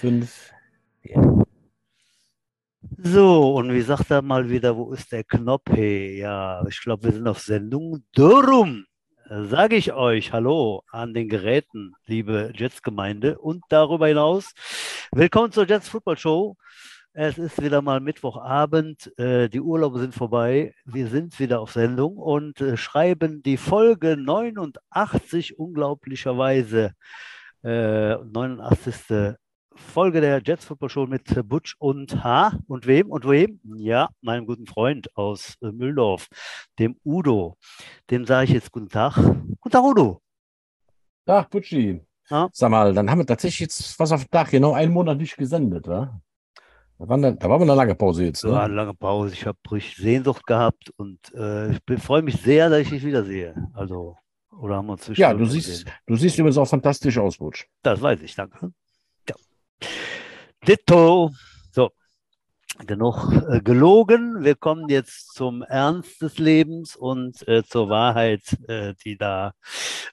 [0.00, 0.52] Fünf.
[1.02, 1.20] Ja.
[2.98, 5.64] So, und wie sagt er mal wieder, wo ist der Knopf?
[5.70, 8.04] Hey, ja, ich glaube, wir sind auf Sendung.
[8.12, 8.84] Darum
[9.28, 13.40] sage ich euch Hallo an den Geräten, liebe Jets-Gemeinde.
[13.40, 14.52] Und darüber hinaus,
[15.10, 16.56] willkommen zur Jets Football Show.
[17.12, 22.18] Es ist wieder mal Mittwochabend, äh, die Urlaube sind vorbei, wir sind wieder auf Sendung
[22.18, 26.92] und äh, schreiben die Folge 89 unglaublicherweise.
[27.64, 29.36] Äh, 89.
[29.78, 32.58] Folge der Jets Football Show mit Butch und H.
[32.66, 33.10] Und wem?
[33.10, 33.60] Und wem?
[33.76, 36.28] Ja, meinem guten Freund aus äh, Mühldorf,
[36.78, 37.56] dem Udo.
[38.10, 39.14] Dem sage ich jetzt guten Tag.
[39.16, 40.20] Guten Tag, Udo.
[41.26, 42.00] Tag, Butschi.
[42.30, 42.48] Ja?
[42.52, 45.36] Sag mal, dann haben wir tatsächlich jetzt was auf den Tag, genau einen Monat nicht
[45.36, 46.20] gesendet, wa?
[46.98, 48.44] Da war, eine, da war eine lange Pause jetzt.
[48.44, 48.50] Ne?
[48.50, 49.32] Ja, eine lange Pause.
[49.32, 53.54] Ich habe Sehnsucht gehabt und äh, ich freue mich sehr, dass ich dich wiedersehe.
[53.72, 54.16] Also,
[54.58, 57.68] oder haben wir uns Ja, du siehst, du siehst übrigens auch fantastisch aus, Butch.
[57.82, 58.72] Das weiß ich, danke.
[60.66, 61.30] Ditto.
[61.72, 61.90] So,
[62.86, 64.44] genug äh, gelogen.
[64.44, 69.52] Wir kommen jetzt zum Ernst des Lebens und äh, zur Wahrheit, äh, die da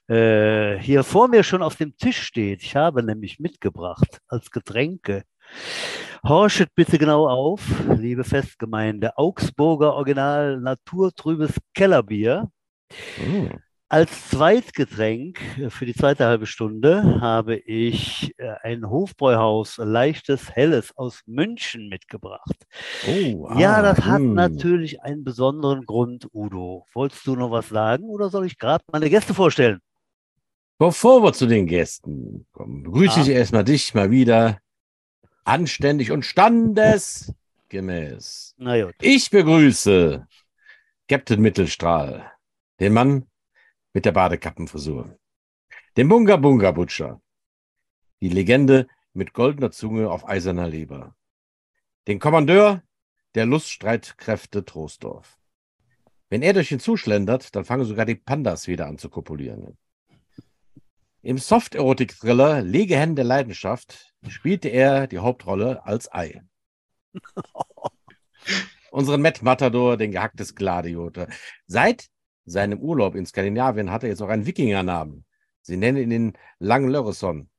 [0.08, 2.62] äh, hier vor mir schon auf dem Tisch steht.
[2.62, 5.24] Ich habe nämlich mitgebracht als Getränke.
[6.24, 7.62] Horchet bitte genau auf,
[7.96, 9.16] liebe Festgemeinde.
[9.16, 12.50] Augsburger Original Naturtrübes Kellerbier.
[13.18, 13.65] Mm.
[13.88, 21.22] Als Zweitgetränk für die zweite halbe Stunde habe ich äh, ein Hofbräuhaus leichtes Helles aus
[21.26, 22.66] München mitgebracht.
[23.06, 24.28] Oh, ah, ja, das hat mh.
[24.28, 24.34] Hm.
[24.34, 26.84] natürlich einen besonderen Grund, Udo.
[26.94, 29.78] Wolltest du noch was sagen oder soll ich gerade meine Gäste vorstellen?
[30.78, 33.22] Bevor wir zu den Gästen kommen, begrüße ah.
[33.22, 34.58] ich erstmal dich mal wieder
[35.44, 38.56] anständig und standesgemäß.
[39.00, 40.26] Ich begrüße
[41.08, 42.32] Captain Mittelstrahl,
[42.80, 43.28] den Mann,
[43.96, 45.18] mit der Badekappenfrisur.
[45.96, 47.22] Den Bunga Bunga Butcher.
[48.20, 51.16] Die Legende mit goldener Zunge auf eiserner Leber.
[52.06, 52.82] Den Kommandeur
[53.34, 55.38] der Luststreitkräfte Troisdorf.
[56.28, 59.78] Wenn er durch ihn zuschlendert, dann fangen sogar die Pandas wieder an zu kopulieren.
[61.22, 66.42] Im Soft-Erotik-Thriller Legehände der Leidenschaft spielte er die Hauptrolle als Ei.
[68.90, 71.28] Unseren Matt Matador, den gehacktes Gladiator.
[71.66, 72.10] Seit
[72.46, 75.24] seinem Urlaub in Skandinavien hat er jetzt auch einen Wikingernamen.
[75.62, 77.50] Sie nennen ihn den Langlöresson.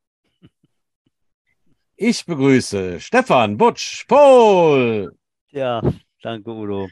[1.96, 5.16] Ich begrüße Stefan Butsch Pohl.
[5.50, 5.82] Ja,
[6.22, 6.88] danke Udo.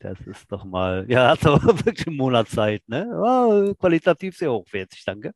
[0.00, 3.08] Das ist doch mal, ja, hat aber wirklich einen Monat Zeit, ne?
[3.12, 5.32] Oh, qualitativ sehr hochwertig, danke.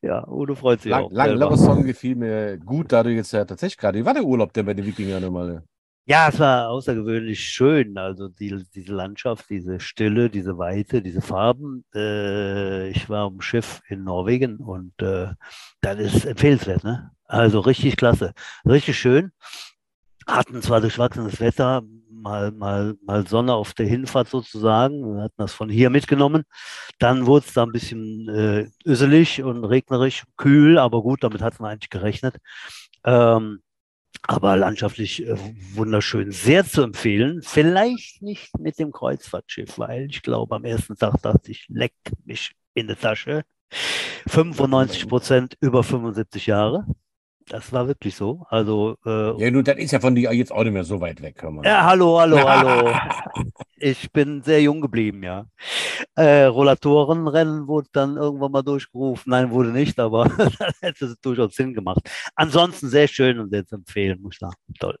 [0.00, 1.12] Ja, Udo freut sich Lang, auch.
[1.12, 4.64] Langlöresson gefiel mir gut, da du jetzt ja tatsächlich gerade, wie war der Urlaub denn
[4.64, 5.62] bei den Wikingern nochmal?
[6.04, 7.96] Ja, es war außergewöhnlich schön.
[7.96, 11.84] Also die, diese Landschaft, diese Stille, diese Weite, diese Farben.
[11.94, 15.28] Äh, ich war am Schiff in Norwegen und äh,
[15.80, 16.82] das ist empfehlenswert.
[16.82, 17.12] Ne?
[17.24, 18.32] Also richtig klasse,
[18.66, 19.30] richtig schön.
[20.26, 25.16] Hatten zwar durchwachsenes Wetter, mal, mal, mal Sonne auf der Hinfahrt sozusagen.
[25.16, 26.44] Wir hatten das von hier mitgenommen.
[26.98, 31.62] Dann wurde es da ein bisschen äh, öselig und regnerisch, kühl, aber gut, damit hatten
[31.62, 32.36] wir eigentlich gerechnet.
[33.04, 33.60] Ähm,
[34.22, 35.36] aber landschaftlich äh,
[35.74, 36.30] wunderschön.
[36.30, 37.42] Sehr zu empfehlen.
[37.42, 42.52] Vielleicht nicht mit dem Kreuzfahrtschiff, weil ich glaube, am ersten Tag dachte ich, leck mich
[42.74, 43.44] in die Tasche.
[44.28, 46.86] 95 Prozent über 75 Jahre.
[47.52, 48.46] Das war wirklich so.
[48.48, 51.20] Also, äh, ja, nun, das ist ja von dir jetzt auch nicht mehr so weit
[51.20, 51.44] weg.
[51.64, 52.94] Ja, hallo, hallo, hallo.
[53.76, 55.44] ich bin sehr jung geblieben, ja.
[56.14, 59.28] Äh, Rollatorenrennen wurde dann irgendwann mal durchgerufen.
[59.28, 60.24] Nein, wurde nicht, aber
[60.58, 62.00] das hätte durchaus Sinn gemacht.
[62.36, 64.56] Ansonsten sehr schön und sehr zu empfehlen, muss ich sagen.
[64.80, 64.96] Toll.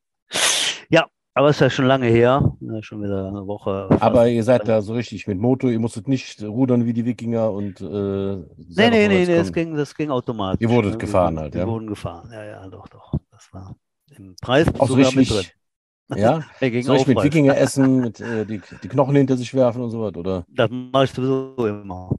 [0.90, 3.88] Ja, aber es ist ja schon lange her, ja, schon wieder eine Woche.
[4.00, 7.50] Aber ihr seid da so richtig mit Motor, ihr musstet nicht rudern wie die Wikinger
[7.50, 7.80] und.
[7.80, 8.44] Äh, nee,
[8.90, 10.60] nee, nee, nee das, ging, das ging automatisch.
[10.60, 10.98] Ihr wurdet ne?
[10.98, 11.62] gefahren halt, ja?
[11.62, 13.14] Wir wurden gefahren, ja, ja, doch, doch.
[13.30, 13.74] Das war
[14.16, 15.54] im Preis Auch sogar richtig, mit
[16.10, 16.20] drin.
[16.20, 16.42] Ja,
[16.82, 20.02] soll ich mit Wikinger essen, mit, äh, die, die Knochen hinter sich werfen und so
[20.02, 20.44] was, oder?
[20.48, 22.10] Das mache ich sowieso immer.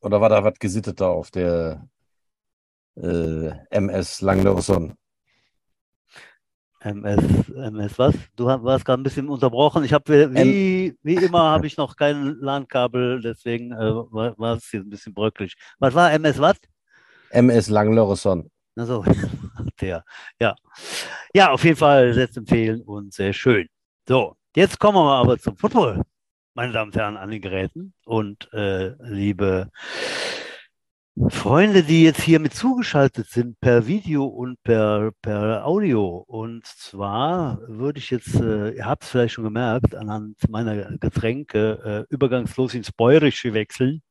[0.00, 1.86] Oder war da was gesitteter auf der
[2.96, 4.94] äh, MS Langlauson?
[6.80, 8.14] MS, MS was?
[8.36, 9.84] Du warst gerade ein bisschen unterbrochen.
[9.84, 14.70] Ich habe wie, wie immer habe ich noch kein LAN-Kabel, deswegen äh, war, war, es
[14.70, 15.54] hier ein bisschen bröcklich.
[15.78, 16.56] Was war MS was?
[17.30, 18.50] MS Langlöresson.
[18.76, 19.04] Also,
[19.80, 20.04] der,
[20.40, 20.54] ja.
[21.34, 23.68] Ja, auf jeden Fall sehr zu empfehlen und sehr schön.
[24.08, 26.02] So, jetzt kommen wir aber zum Football,
[26.54, 29.68] meine Damen und Herren, an den Geräten und äh, liebe
[31.28, 36.24] Freunde, die jetzt hier mit zugeschaltet sind per Video und per, per Audio.
[36.26, 42.06] Und zwar würde ich jetzt, äh, ihr habt es vielleicht schon gemerkt, anhand meiner Getränke
[42.10, 44.02] äh, übergangslos ins Bäuerische wechseln.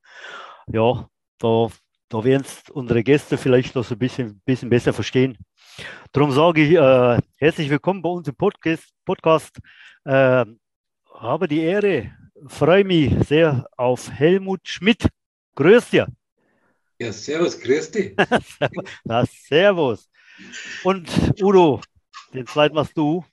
[0.68, 1.10] Ja,
[1.40, 1.70] da,
[2.10, 5.38] da werden unsere Gäste vielleicht noch so ein bisschen, bisschen besser verstehen.
[6.12, 8.90] Darum sage ich äh, herzlich willkommen bei uns im Podcast.
[9.06, 9.58] Podcast.
[10.04, 10.46] Äh,
[11.14, 12.12] habe die Ehre,
[12.48, 15.08] freue mich sehr auf Helmut Schmidt.
[15.56, 16.08] Grüß dir.
[17.02, 18.14] Ja, servus, grüß dich.
[19.06, 20.10] Na, servus.
[20.84, 21.10] Und
[21.42, 21.80] Udo,
[22.34, 23.24] den zweiten machst du.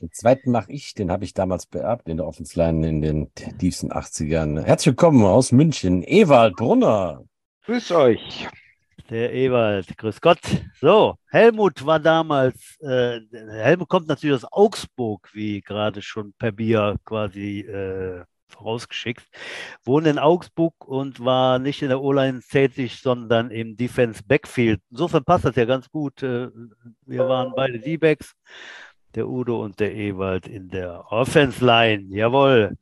[0.00, 3.92] Den zweiten mache ich, den habe ich damals beerbt in der Offensline in den tiefsten
[3.92, 4.64] 80ern.
[4.64, 7.24] Herzlich willkommen aus München, Ewald Brunner.
[7.66, 8.48] Grüß euch.
[9.10, 10.40] Der Ewald, grüß Gott.
[10.80, 16.96] So, Helmut war damals, äh, Helmut kommt natürlich aus Augsburg, wie gerade schon per Bier
[17.04, 19.24] quasi äh, vorausgeschickt,
[19.84, 24.80] wohnt in Augsburg und war nicht in der O-Line tätig, sondern im Defense Backfield.
[24.90, 26.22] Insofern passt das ja ganz gut.
[26.22, 26.48] Äh,
[27.06, 28.34] wir waren beide D-Backs
[29.16, 32.06] der Udo und der Ewald in der Offense Line.
[32.08, 32.76] Jawohl.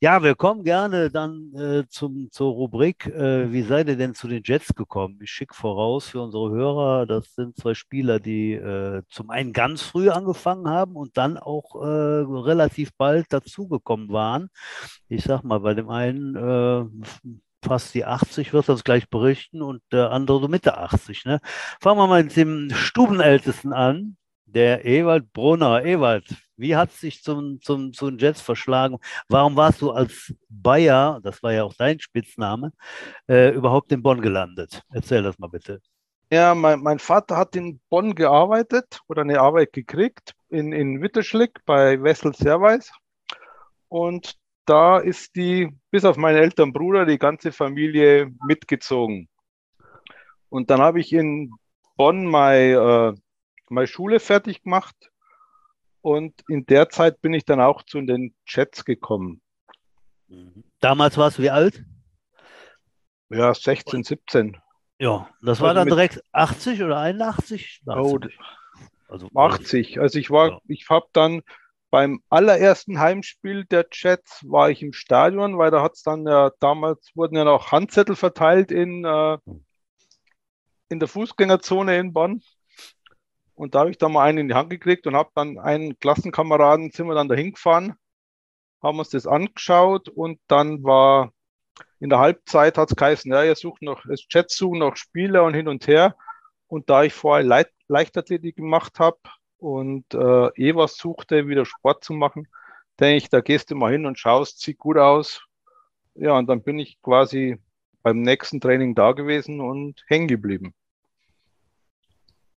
[0.00, 3.06] Ja, wir kommen gerne dann äh, zum, zur Rubrik.
[3.06, 5.18] Äh, wie seid ihr denn zu den Jets gekommen?
[5.22, 9.82] Ich schicke voraus für unsere Hörer, das sind zwei Spieler, die äh, zum einen ganz
[9.82, 14.50] früh angefangen haben und dann auch äh, relativ bald dazugekommen waren.
[15.08, 16.84] Ich sag mal, bei dem einen äh,
[17.64, 21.24] fast die 80, wird das gleich berichten, und der andere so Mitte 80.
[21.24, 21.40] Ne?
[21.80, 24.17] Fangen wir mal mit dem Stubenältesten an,
[24.54, 25.84] der Ewald Brunner.
[25.84, 26.24] Ewald,
[26.56, 28.98] wie hat es sich zum, zum, zu Jets verschlagen?
[29.28, 32.72] Warum warst du als Bayer, das war ja auch dein Spitzname,
[33.28, 34.82] äh, überhaupt in Bonn gelandet?
[34.90, 35.80] Erzähl das mal bitte.
[36.30, 41.64] Ja, mein, mein, Vater hat in Bonn gearbeitet oder eine Arbeit gekriegt in, in Witterschlick
[41.64, 42.92] bei Wessel Serweis.
[43.88, 44.34] Und
[44.66, 49.28] da ist die, bis auf meinen älteren Bruder, die ganze Familie mitgezogen.
[50.50, 51.50] Und dann habe ich in
[51.96, 53.20] Bonn meine, äh,
[53.70, 54.96] meine Schule fertig gemacht.
[56.00, 59.42] Und in der Zeit bin ich dann auch zu den Chats gekommen.
[60.80, 61.84] Damals warst du wie alt?
[63.30, 64.56] Ja, 16, 17.
[65.00, 67.82] Ja, das war also dann direkt 80 oder 81?
[67.86, 68.38] 80.
[68.38, 70.00] Oh, also 80.
[70.00, 70.60] Also ich war, ja.
[70.66, 71.42] ich habe dann
[71.90, 76.50] beim allerersten Heimspiel der Jets war ich im Stadion, weil da hat es dann ja
[76.60, 79.38] damals wurden ja noch Handzettel verteilt in, äh,
[80.88, 82.42] in der Fußgängerzone in Bonn.
[83.58, 85.98] Und da habe ich dann mal einen in die Hand gekriegt und habe dann einen
[85.98, 87.94] Klassenkameraden, sind wir dann dahin gefahren,
[88.80, 91.32] haben uns das angeschaut und dann war
[91.98, 95.42] in der Halbzeit hat es geheißen, ja, ihr sucht noch, das Chat suchen noch Spieler
[95.42, 96.16] und hin und her.
[96.68, 99.18] Und da ich vorher Leit Leichtathletik gemacht habe,
[99.58, 102.46] und äh, eh was suchte, wieder Sport zu machen,
[103.00, 105.44] denke ich, da gehst du mal hin und schaust, sieht gut aus.
[106.14, 107.58] Ja, und dann bin ich quasi
[108.02, 110.74] beim nächsten Training da gewesen und hängen geblieben.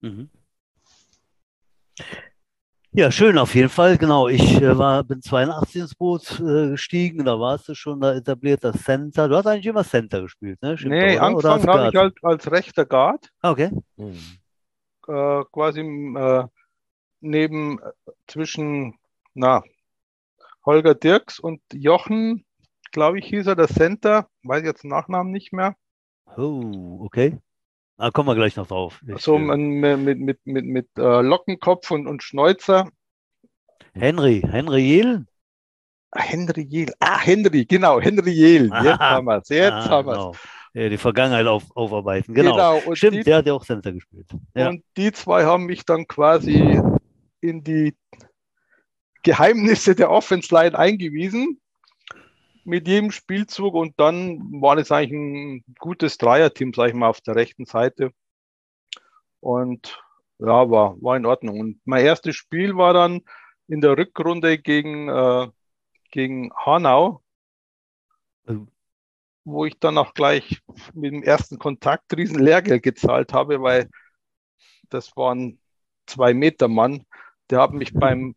[0.00, 0.30] Mhm.
[2.92, 3.98] Ja, schön auf jeden Fall.
[3.98, 8.14] Genau, ich äh, war, bin 82 ins Boot äh, gestiegen, da warst du schon da
[8.14, 9.28] etabliert, das Center.
[9.28, 10.76] Du hast eigentlich immer Center gespielt, ne?
[10.76, 11.22] Stimmt, nee, oder?
[11.22, 13.28] angefangen habe ich halt als rechter Guard.
[13.42, 13.70] Okay.
[13.96, 14.18] Mhm.
[15.06, 16.44] Äh, quasi äh,
[17.20, 17.92] neben äh,
[18.26, 18.98] zwischen
[19.34, 19.62] na,
[20.64, 22.44] Holger Dirks und Jochen,
[22.90, 25.76] glaube ich, hieß er, der Center, weiß jetzt den Nachnamen nicht mehr.
[26.36, 27.38] Oh, okay.
[27.98, 29.02] Da kommen wir gleich noch drauf.
[29.06, 29.58] Ich, so mit,
[29.98, 32.88] mit, mit, mit, mit äh, Lockenkopf und, und Schnäuzer.
[33.92, 35.26] Henry, Henry Jehl?
[36.14, 38.70] Henry Jehl, ah, Henry, genau, Henry Jehl.
[38.84, 40.38] Jetzt haben wir es, jetzt ah, haben wir es.
[40.72, 40.88] Genau.
[40.90, 42.52] Die Vergangenheit auf, aufarbeiten, genau.
[42.52, 42.94] genau.
[42.94, 44.28] Stimmt, die, der hat ja auch Center gespielt.
[44.54, 44.68] Ja.
[44.68, 46.80] Und die zwei haben mich dann quasi
[47.40, 47.96] in die
[49.24, 51.60] Geheimnisse der Offense Line eingewiesen
[52.68, 57.20] mit jedem Spielzug und dann war es eigentlich ein gutes Dreierteam, sag ich mal, auf
[57.20, 58.12] der rechten Seite.
[59.40, 60.00] Und
[60.38, 61.60] ja, war, war in Ordnung.
[61.60, 63.22] Und mein erstes Spiel war dann
[63.68, 65.48] in der Rückrunde gegen, äh,
[66.10, 67.22] gegen Hanau,
[69.44, 70.60] wo ich dann auch gleich
[70.94, 73.88] mit dem ersten Kontakt riesen Lehrgeld gezahlt habe, weil
[74.90, 75.60] das waren
[76.06, 77.04] zwei Meter Mann
[77.50, 78.34] der hat mich beim,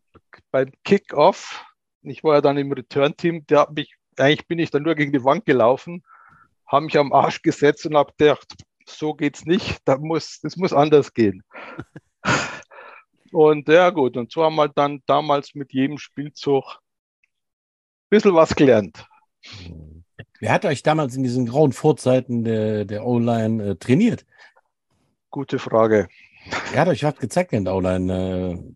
[0.50, 1.64] beim Kick-Off,
[2.02, 5.12] ich war ja dann im Return-Team, der hat mich, eigentlich bin ich dann nur gegen
[5.12, 6.02] die Wand gelaufen,
[6.66, 8.54] habe mich am Arsch gesetzt und habe gedacht,
[8.86, 11.42] so geht's nicht, da muss, das muss anders gehen.
[13.32, 18.54] und ja gut, und so haben wir dann damals mit jedem Spielzug ein bisschen was
[18.54, 19.06] gelernt.
[20.40, 24.26] Wer hat euch damals in diesen grauen Vorzeiten der, der O-Line äh, trainiert?
[25.30, 26.08] Gute Frage.
[26.72, 28.12] Wer hat euch was gezeigt in der O-Line?
[28.12, 28.74] Äh,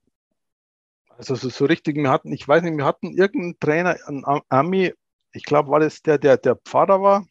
[1.18, 4.92] also so, so richtig, wir hatten, ich weiß nicht, wir hatten irgendeinen Trainer, einen Ami,
[5.36, 7.26] ich glaube, war das der, der der Pfarrer war.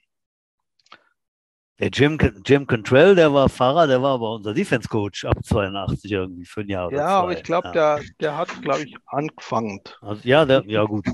[1.79, 6.09] Der Jim, Jim Contrell, der war Pfarrer, der war aber unser Defense Coach ab 82
[6.09, 6.89] irgendwie für ein Jahr.
[6.93, 7.73] ja, aber ich glaube, ja.
[7.73, 9.81] der, der hat, glaube ich, angefangen.
[9.99, 11.05] Also, ja, der, ja, gut.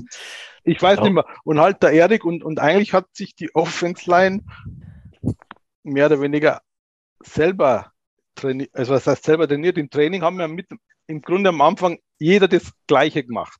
[0.62, 1.04] Ich weiß ja.
[1.04, 1.26] nicht mehr.
[1.42, 4.44] Und halt der Erik und, und eigentlich hat sich die Offense Line
[5.82, 6.62] mehr oder weniger
[7.24, 7.90] selber
[8.36, 10.68] trainiert, also was heißt selber trainiert, im Training haben wir mit,
[11.08, 13.58] im Grunde am Anfang jeder das Gleiche gemacht.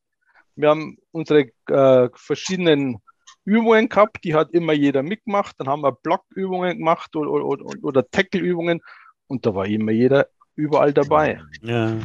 [0.55, 2.99] Wir haben unsere äh, verschiedenen
[3.45, 5.57] Übungen gehabt, die hat immer jeder mitgemacht.
[5.59, 8.81] Dann haben wir Blockübungen gemacht oder, oder, oder Tackle-Übungen
[9.27, 11.41] und da war immer jeder überall dabei.
[11.63, 11.99] Ja.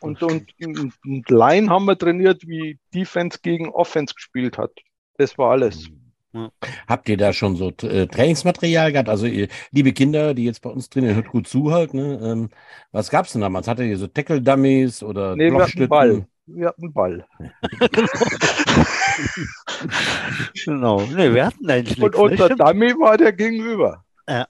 [0.00, 4.72] Und, und, und, und Line haben wir trainiert, wie Defense gegen Offense gespielt hat.
[5.18, 5.90] Das war alles.
[6.32, 6.50] Ja.
[6.86, 9.08] Habt ihr da schon so äh, Trainingsmaterial gehabt?
[9.08, 12.20] Also, ihr, liebe Kinder, die jetzt bei uns drinnen hört gut zuhört, ne?
[12.22, 12.50] Ähm,
[12.92, 13.66] was gab es denn damals?
[13.66, 16.26] Hattet ihr so Tackle-Dummies oder nee, wir hatten Ball.
[16.54, 17.26] Wir hatten Ball.
[20.64, 21.00] genau.
[21.02, 24.04] Nee, wir hatten eigentlich Und unser Dummy war der Gegenüber.
[24.28, 24.46] Ja.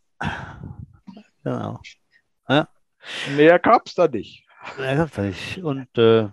[1.44, 1.80] Genau.
[2.48, 2.68] Ja.
[3.36, 4.44] Mehr gab es da nicht.
[4.78, 5.62] Mehr gab's da nicht.
[5.62, 6.28] Und äh,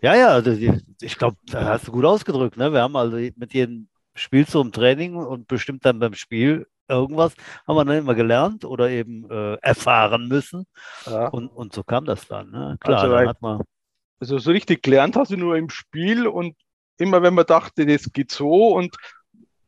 [0.00, 0.52] ja, ja, also
[1.00, 2.56] ich glaube, da hast du gut ausgedrückt.
[2.56, 2.72] Ne?
[2.72, 7.34] Wir haben also mit jedem Spiel zum Training und bestimmt dann beim Spiel irgendwas
[7.66, 10.66] haben wir dann immer gelernt oder eben äh, erfahren müssen.
[11.06, 11.28] Ja.
[11.28, 12.50] Und, und so kam das dann.
[12.50, 12.76] Ne?
[12.80, 13.62] Klar, also, dann hat man.
[14.20, 16.56] Also so richtig gelernt hast du nur im Spiel und
[16.98, 18.96] immer wenn man dachte, das geht so und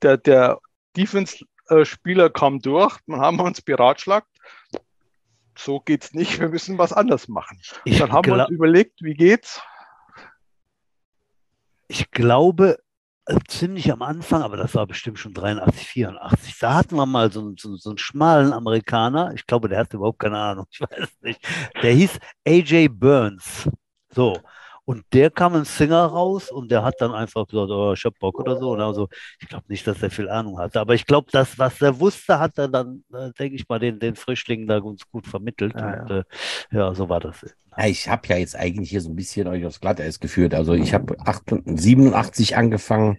[0.02, 0.58] der, der
[0.96, 4.26] Defense-Spieler kam durch, dann haben wir uns beratschlagt,
[5.56, 7.60] so geht's nicht, wir müssen was anders machen.
[7.84, 9.60] Ich dann haben wir uns überlegt, wie geht's?
[11.86, 12.78] Ich glaube,
[13.26, 16.58] äh, ziemlich am Anfang, aber das war bestimmt schon 83, 84.
[16.58, 20.20] Da hatten wir mal so, so, so einen schmalen Amerikaner, ich glaube, der hatte überhaupt
[20.20, 21.40] keine Ahnung, ich weiß nicht.
[21.82, 23.68] Der hieß AJ Burns.
[24.10, 24.36] So.
[24.84, 28.18] Und der kam ein Singer raus und der hat dann einfach gesagt, oh, ich hab
[28.18, 28.72] Bock oder so.
[28.72, 29.08] Und also,
[29.40, 30.80] ich glaube nicht, dass er viel Ahnung hatte.
[30.80, 34.00] Aber ich glaube, das, was er wusste, hat er dann, äh, denke ich mal, den,
[34.00, 35.74] den Frischlingen da uns gut vermittelt.
[35.76, 36.18] Ja, und, ja.
[36.18, 36.24] Äh,
[36.72, 37.44] ja so war das.
[37.76, 40.54] Ja, ich habe ja jetzt eigentlich hier so ein bisschen euch aufs Glatteis geführt.
[40.54, 41.16] Also ich habe
[41.64, 43.18] 87 angefangen.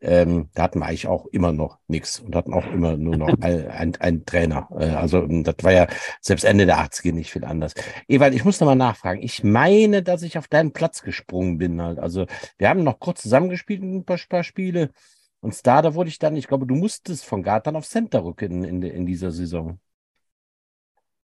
[0.00, 3.28] Ähm, da hatten wir eigentlich auch immer noch nichts und hatten auch immer nur noch
[3.40, 4.68] einen ein Trainer.
[4.78, 5.86] Äh, also das war ja
[6.20, 7.74] selbst Ende der 80er nicht viel anders.
[8.08, 9.22] Ewald, ich muss noch mal nachfragen.
[9.22, 11.80] Ich meine, dass ich auf deinen Platz gesprungen bin.
[11.82, 11.98] Halt.
[11.98, 14.90] Also wir haben noch kurz zusammengespielt in ein paar, paar Spiele.
[15.40, 18.64] Und da, da wurde ich dann, ich glaube, du musstest von Gartan auf Center rücken
[18.64, 19.78] in, in, in dieser Saison.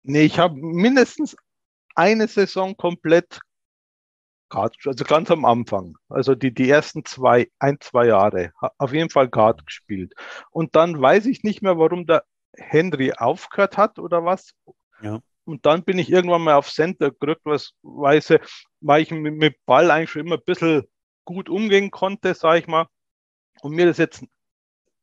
[0.02, 1.36] Nee, ich habe mindestens
[1.98, 3.40] eine Saison komplett
[4.50, 9.28] also ganz am Anfang, also die, die ersten zwei, ein, zwei Jahre, auf jeden Fall
[9.28, 10.14] Guard gespielt.
[10.50, 12.24] Und dann weiß ich nicht mehr, warum der
[12.56, 14.54] Henry aufgehört hat oder was.
[15.02, 15.20] Ja.
[15.44, 18.38] Und dann bin ich irgendwann mal auf Center gerückt, was weiß,
[18.80, 20.84] weil ich mit, mit Ball eigentlich schon immer ein bisschen
[21.26, 22.86] gut umgehen konnte, sage ich mal.
[23.60, 24.24] Und mir das jetzt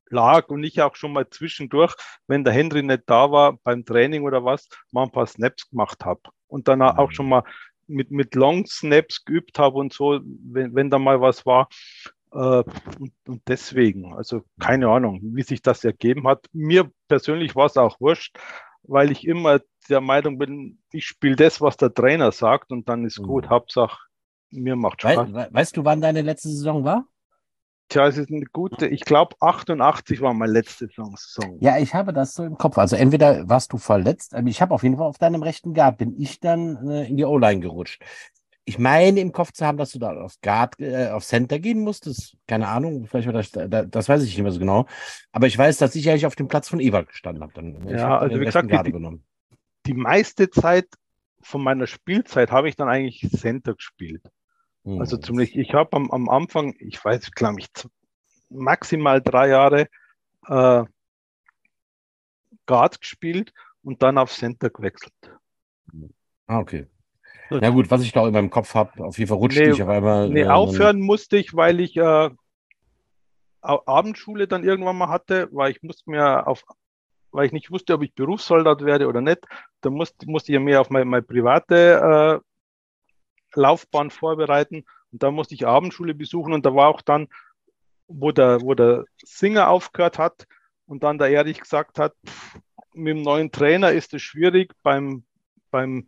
[0.09, 1.93] lag und ich auch schon mal zwischendurch,
[2.25, 6.03] wenn der Henry nicht da war beim Training oder was, mal ein paar Snaps gemacht
[6.03, 6.21] habe
[6.55, 7.31] und dann auch schon mhm.
[7.31, 7.43] mal
[7.87, 11.67] mit, mit Long Snaps geübt habe und so, wenn, wenn da mal was war.
[12.31, 12.63] Äh,
[12.99, 16.47] und, und, deswegen, also keine Ahnung, wie sich das ergeben hat.
[16.53, 18.37] Mir persönlich war es auch wurscht,
[18.83, 19.59] weil ich immer
[19.89, 23.45] der Meinung bin, ich spiele das, was der Trainer sagt und dann ist gut.
[23.45, 23.49] Mhm.
[23.49, 23.99] Hauptsache,
[24.49, 25.33] mir macht Spaß.
[25.33, 27.05] We weißt du, wann deine letzte Saison war?
[27.87, 31.15] Tja, es ist eine gute, ich glaube 88 war meine letzte Saison.
[31.59, 32.77] Ja, ich habe das so im Kopf.
[32.77, 35.99] Also entweder warst du verletzt, aber ich habe auf jeden Fall auf deinem rechten Guard,
[35.99, 38.01] bin ich dann äh, in die O-Line gerutscht.
[38.67, 41.81] Ich meine im Kopf zu haben, dass du da auf Guard, äh, auf Center gehen
[41.81, 42.35] musstest.
[42.47, 44.87] Keine Ahnung, vielleicht war das, da, das weiß ich nicht mehr so genau.
[45.31, 47.53] Aber ich weiß, dass ich eigentlich auf dem Platz von Ewald gestanden habe.
[47.53, 49.19] Dann, ja, hab also wie gesagt, die,
[49.85, 50.87] die meiste Zeit
[51.41, 54.23] von meiner Spielzeit habe ich dann eigentlich Center gespielt.
[54.85, 55.23] Also hm.
[55.23, 57.67] ziemlich, ich habe am, am Anfang, ich weiß, glaube ich,
[58.49, 59.87] maximal drei Jahre
[60.47, 60.83] äh,
[62.67, 63.51] Guard gespielt
[63.83, 65.13] und dann auf Center gewechselt.
[66.47, 66.87] Ah, okay.
[67.49, 69.83] Ja gut, was ich da in meinem Kopf habe, auf jeden Fall rutschte nee, ich
[69.83, 70.29] auf einmal.
[70.29, 72.29] Nee, äh, aufhören musste ich, weil ich äh,
[73.61, 76.63] Abendschule dann irgendwann mal hatte, weil ich musste mir auf,
[77.31, 79.39] weil ich nicht wusste, ob ich Berufssoldat werde oder nicht.
[79.81, 82.45] Da musste, musste ich mehr auf meine, meine private äh,
[83.55, 84.85] Laufbahn vorbereiten.
[85.11, 87.27] Und da musste ich Abendschule besuchen und da war auch dann,
[88.07, 90.45] wo der, wo der Singer aufgehört hat
[90.85, 92.59] und dann der Erich gesagt hat, pff,
[92.93, 94.73] mit dem neuen Trainer ist es schwierig.
[94.83, 95.25] Beim,
[95.71, 96.07] beim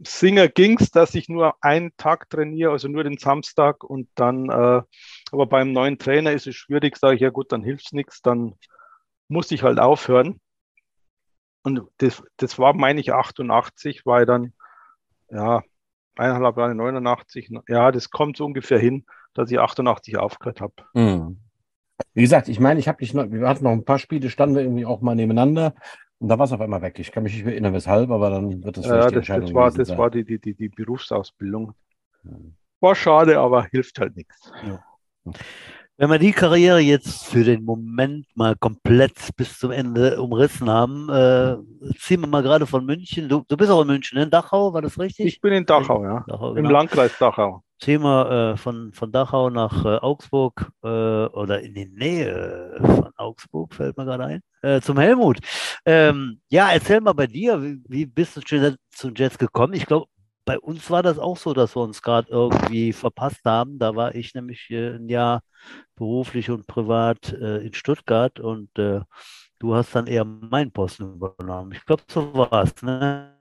[0.00, 4.48] Singer ging es, dass ich nur einen Tag trainiere, also nur den Samstag und dann,
[4.48, 4.82] äh,
[5.32, 8.22] aber beim neuen Trainer ist es schwierig, sage ich, ja gut, dann hilft es nichts,
[8.22, 8.54] dann
[9.28, 10.40] muss ich halt aufhören.
[11.62, 14.52] Und das, das war, meine ich, 88, weil dann,
[15.30, 15.62] ja,
[16.16, 17.50] eineinhalb Jahre 89.
[17.68, 19.04] Ja, das kommt so ungefähr hin,
[19.34, 20.74] dass ich 88 aufgehört habe.
[20.94, 21.38] Mhm.
[22.12, 24.56] Wie gesagt, ich meine, ich habe dich noch, wir hatten noch ein paar Spiele, standen
[24.56, 25.74] wir irgendwie auch mal nebeneinander
[26.18, 26.98] und da war es auf einmal weg.
[26.98, 29.46] Ich kann mich nicht mehr erinnern, weshalb, aber dann wird das vielleicht ja, die Entscheidung
[29.46, 29.98] das war, das sein.
[29.98, 31.74] war die, die, die, die Berufsausbildung.
[32.80, 34.52] War schade, aber hilft halt nichts.
[34.66, 35.32] Ja.
[35.96, 41.08] Wenn wir die Karriere jetzt für den Moment mal komplett bis zum Ende umrissen haben,
[41.08, 41.56] äh,
[41.96, 43.28] ziehen wir mal gerade von München.
[43.28, 45.26] Du, du bist auch in München, in Dachau, war das richtig?
[45.26, 46.24] Ich bin in Dachau, ja.
[46.26, 46.70] Dachau, Im genau.
[46.70, 47.62] Landkreis Dachau.
[47.78, 53.12] Ziehen wir äh, von, von Dachau nach äh, Augsburg äh, oder in die Nähe von
[53.16, 55.38] Augsburg, fällt mir gerade ein, äh, zum Helmut.
[55.86, 59.74] Ähm, ja, erzähl mal bei dir, wie, wie bist du zu Jets gekommen?
[59.74, 60.06] Ich glaube,
[60.44, 63.78] bei uns war das auch so, dass wir uns gerade irgendwie verpasst haben.
[63.78, 65.42] Da war ich nämlich äh, ein Jahr
[65.96, 69.00] beruflich und privat äh, in Stuttgart und äh,
[69.58, 71.72] du hast dann eher meinen Posten übernommen.
[71.72, 72.82] Ich glaube, so war es.
[72.82, 73.34] Ne?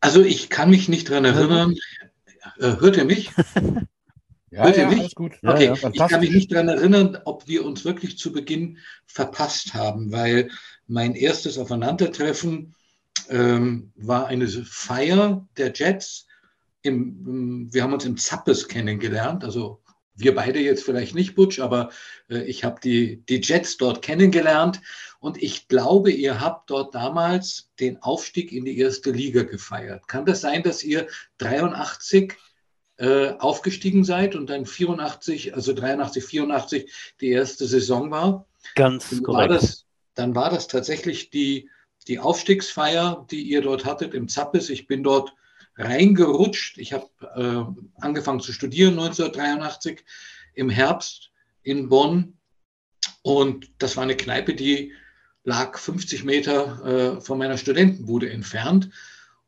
[0.00, 1.74] Also ich kann mich nicht daran erinnern.
[2.58, 3.32] Hört ihr mich?
[4.50, 5.14] ja, hört ihr ja, mich?
[5.14, 5.32] Gut.
[5.42, 9.74] Okay, ja, ich kann mich nicht daran erinnern, ob wir uns wirklich zu Beginn verpasst
[9.74, 10.50] haben, weil
[10.86, 12.74] mein erstes Aufeinandertreffen
[13.28, 16.26] ähm, war eine Feier der Jets.
[16.82, 19.82] Im, wir haben uns im Zappes kennengelernt, also
[20.16, 21.90] wir beide jetzt vielleicht nicht, Butch, aber
[22.30, 24.80] äh, ich habe die, die Jets dort kennengelernt
[25.20, 30.08] und ich glaube, ihr habt dort damals den Aufstieg in die erste Liga gefeiert.
[30.08, 31.06] Kann das sein, dass ihr
[31.38, 32.34] 83
[32.98, 38.46] äh, aufgestiegen seid und dann 84, also 83, 84 die erste Saison war?
[38.74, 39.50] Ganz dann korrekt.
[39.50, 41.68] War das, dann war das tatsächlich die,
[42.08, 44.70] die Aufstiegsfeier, die ihr dort hattet im Zappes.
[44.70, 45.34] Ich bin dort
[45.76, 46.78] reingerutscht.
[46.78, 50.04] Ich habe äh, angefangen zu studieren 1983
[50.54, 51.30] im Herbst
[51.62, 52.38] in Bonn.
[53.22, 54.92] Und das war eine Kneipe, die
[55.44, 58.90] lag 50 Meter äh, von meiner Studentenbude entfernt.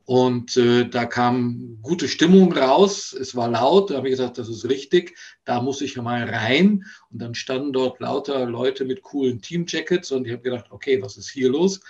[0.05, 3.13] Und äh, da kam gute Stimmung raus.
[3.13, 3.91] Es war laut.
[3.91, 5.19] Da habe ich gesagt, das ist richtig.
[5.45, 6.87] Da muss ich mal rein.
[7.11, 10.11] Und dann standen dort lauter Leute mit coolen Teamjackets.
[10.13, 11.81] Und ich habe gedacht, okay, was ist hier los?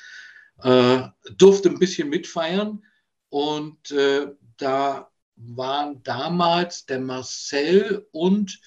[0.62, 1.02] Äh,
[1.36, 2.84] durfte ein bisschen mitfeiern.
[3.30, 8.60] Und äh, da waren damals der Marcel und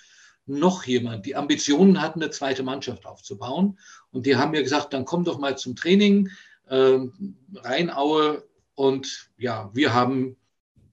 [0.45, 3.77] noch jemand, die Ambitionen hatten, eine zweite Mannschaft aufzubauen.
[4.11, 6.29] Und die haben mir gesagt, dann komm doch mal zum Training,
[6.67, 6.99] äh,
[7.55, 8.43] Rheinaue.
[8.75, 10.37] Und ja, wir haben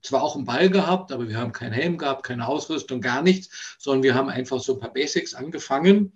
[0.02, 3.76] zwar auch einen Ball gehabt, aber wir haben keinen Helm gehabt, keine Ausrüstung, gar nichts,
[3.78, 6.12] sondern wir haben einfach so ein paar Basics angefangen.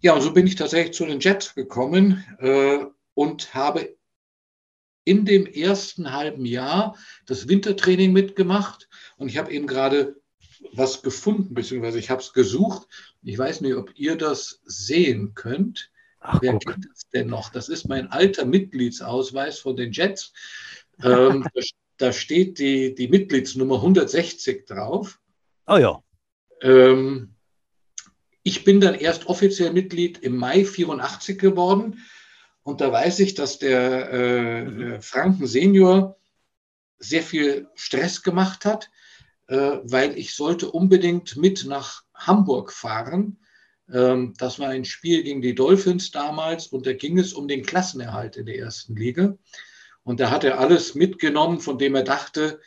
[0.00, 3.96] Ja, und so bin ich tatsächlich zu den Jets gekommen äh, und habe
[5.04, 6.96] in dem ersten halben Jahr
[7.26, 10.16] das Wintertraining mitgemacht und ich habe eben gerade
[10.72, 12.88] was gefunden, beziehungsweise ich habe es gesucht.
[13.22, 15.90] Ich weiß nicht, ob ihr das sehen könnt.
[16.20, 16.62] Ach, Wer guck.
[16.66, 17.50] kennt das denn noch?
[17.50, 20.32] Das ist mein alter Mitgliedsausweis von den Jets.
[21.02, 21.46] Ähm,
[21.98, 25.20] da, steht die, die Mitgliedsnummer 160 drauf.
[25.66, 26.02] Oh ja.
[26.62, 27.34] Ähm,
[28.42, 32.02] ich bin dann erst offiziell Mitglied im Mai 84 geworden
[32.64, 35.02] und da weiß ich, dass der äh, mhm.
[35.02, 36.16] Franken Senior
[36.98, 38.90] sehr viel Stress gemacht hat,
[39.48, 43.38] äh, weil ich sollte unbedingt mit nach Hamburg fahren.
[43.92, 47.64] Ähm, das war ein Spiel gegen die Dolphins damals und da ging es um den
[47.64, 49.36] Klassenerhalt in der ersten Liga.
[50.02, 52.60] Und da hat er alles mitgenommen, von dem er dachte,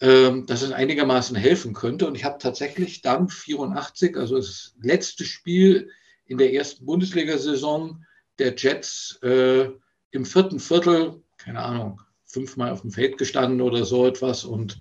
[0.00, 2.06] ähm, dass es einigermaßen helfen könnte.
[2.06, 5.90] Und ich habe tatsächlich dann 84, also das letzte Spiel
[6.24, 8.02] in der ersten Bundesliga-Saison,
[8.38, 9.68] der Jets äh,
[10.10, 14.44] im vierten Viertel, keine Ahnung, fünfmal auf dem Feld gestanden oder so etwas.
[14.44, 14.78] Und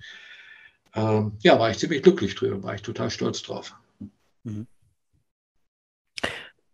[0.94, 3.76] äh, ja, war ich ziemlich glücklich drüber, war ich total stolz drauf.
[4.44, 4.68] Mhm.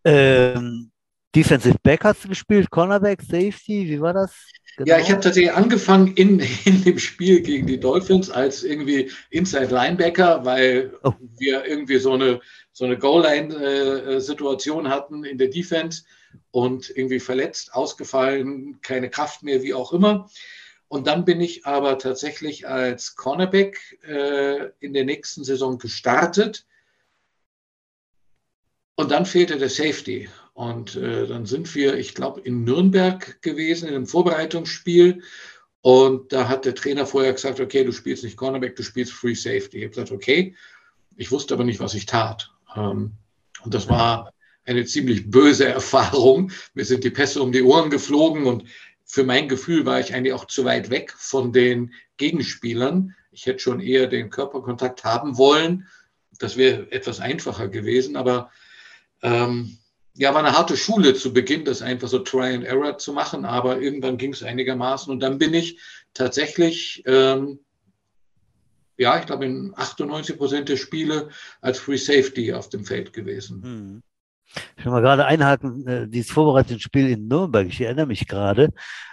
[0.06, 0.92] Ähm,
[1.36, 4.34] Defensive Back hast du gespielt, Cornerback, Safety, wie war das?
[4.78, 4.90] Genau.
[4.90, 9.74] Ja, ich habe tatsächlich angefangen in, in dem Spiel gegen die Dolphins als irgendwie Inside
[9.74, 11.14] Linebacker, weil oh.
[11.38, 12.40] wir irgendwie so eine,
[12.72, 16.04] so eine Goal-Line-Situation äh, hatten in der Defense
[16.52, 20.30] und irgendwie verletzt, ausgefallen, keine Kraft mehr, wie auch immer.
[20.88, 26.66] Und dann bin ich aber tatsächlich als Cornerback äh, in der nächsten Saison gestartet.
[28.96, 30.30] Und dann fehlte der Safety.
[30.54, 35.22] Und äh, dann sind wir, ich glaube, in Nürnberg gewesen, in einem Vorbereitungsspiel.
[35.82, 39.36] Und da hat der Trainer vorher gesagt, okay, du spielst nicht Cornerback, du spielst Free
[39.36, 39.78] Safety.
[39.78, 40.56] Ich habe gesagt, okay.
[41.16, 42.52] Ich wusste aber nicht, was ich tat.
[42.76, 43.14] Ähm,
[43.64, 44.34] und das war
[44.66, 46.52] eine ziemlich böse Erfahrung.
[46.74, 48.66] Mir sind die Pässe um die Ohren geflogen und
[49.06, 53.16] für mein Gefühl war ich eigentlich auch zu weit weg von den Gegenspielern.
[53.32, 55.88] Ich hätte schon eher den Körperkontakt haben wollen.
[56.38, 58.52] Das wäre etwas einfacher gewesen, aber
[59.24, 59.80] ähm,
[60.14, 63.46] ja, war eine harte Schule zu Beginn, das einfach so Try and Error zu machen,
[63.46, 65.80] aber irgendwann ging es einigermaßen und dann bin ich
[66.14, 67.60] tatsächlich, ähm,
[68.98, 71.30] ja, ich glaube in 98 Prozent der Spiele
[71.62, 73.62] als Free Safety auf dem Feld gewesen.
[74.78, 78.72] Ich will mal gerade einhaken, äh, dieses vorbereitete Spiel in Nürnberg, ich erinnere mich gerade,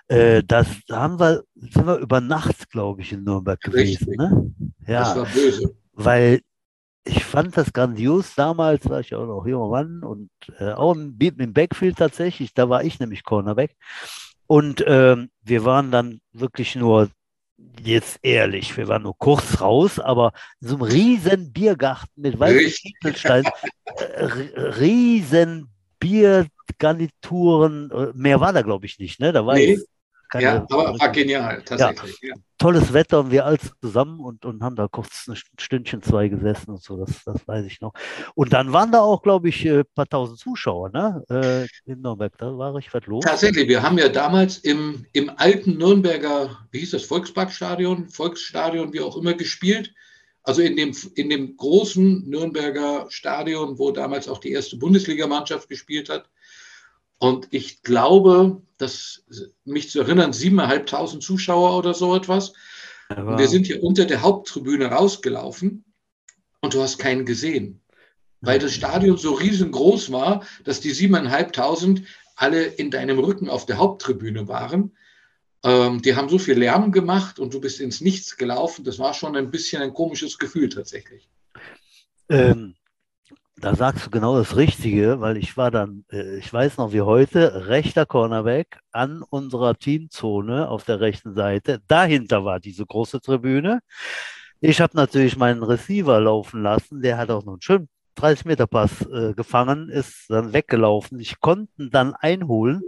[0.08, 4.14] äh, das da haben wir, sind wir über Nacht, glaube ich, in Nürnberg gewesen.
[4.16, 4.52] Ne?
[4.86, 5.76] Ja, das war böse.
[5.92, 6.40] Weil
[7.04, 8.34] ich fand das grandios.
[8.34, 12.52] Damals war ich auch noch junger Mann und äh, auch im, im Backfield tatsächlich.
[12.52, 13.76] Da war ich nämlich Cornerback.
[14.46, 17.08] Und ähm, wir waren dann wirklich nur,
[17.82, 23.44] jetzt ehrlich, wir waren nur kurz raus, aber so einem riesen Biergarten mit weißen Kieselstein,
[23.96, 29.32] äh, riesen Biergarnituren, äh, mehr war da glaube ich nicht, ne?
[29.32, 29.78] Da war nee.
[30.30, 32.18] Keine, ja, aber war genial, tatsächlich.
[32.22, 32.30] Ja.
[32.30, 32.34] Ja.
[32.58, 36.70] Tolles Wetter und wir alle zusammen und, und haben da kurz ein Stündchen, zwei gesessen
[36.70, 37.92] und so, das, das weiß ich noch.
[38.34, 41.22] Und dann waren da auch, glaube ich, ein äh, paar tausend Zuschauer ne?
[41.28, 42.32] Äh, in Nürnberg.
[42.38, 43.24] Da war ich was los.
[43.24, 49.00] Tatsächlich, wir haben ja damals im, im alten Nürnberger, wie hieß das, Volksparkstadion, Volksstadion, wie
[49.00, 49.92] auch immer, gespielt.
[50.42, 56.08] Also in dem, in dem großen Nürnberger Stadion, wo damals auch die erste Bundesligamannschaft gespielt
[56.08, 56.28] hat.
[57.18, 59.24] Und ich glaube, dass
[59.64, 62.52] mich zu erinnern, siebeneinhalbtausend Zuschauer oder so etwas.
[63.10, 65.84] Ja, wir sind hier unter der Haupttribüne rausgelaufen
[66.60, 67.80] und du hast keinen gesehen,
[68.40, 72.02] weil das Stadion so riesengroß war, dass die siebeneinhalbtausend
[72.34, 74.96] alle in deinem Rücken auf der Haupttribüne waren.
[75.62, 78.84] Ähm, die haben so viel Lärm gemacht und du bist ins Nichts gelaufen.
[78.84, 81.30] Das war schon ein bisschen ein komisches Gefühl tatsächlich.
[82.28, 82.74] Ähm,
[83.58, 87.00] da sagst du genau das Richtige, weil ich war dann, äh, ich weiß noch wie
[87.00, 91.80] heute, rechter Cornerback an unserer Teamzone auf der rechten Seite.
[91.88, 93.80] Dahinter war diese große Tribüne.
[94.60, 99.34] Ich habe natürlich meinen Receiver laufen lassen, der hat auch noch einen schönen 30-Meter-Pass äh,
[99.34, 101.20] gefangen, ist dann weggelaufen.
[101.20, 102.82] Ich konnte dann einholen,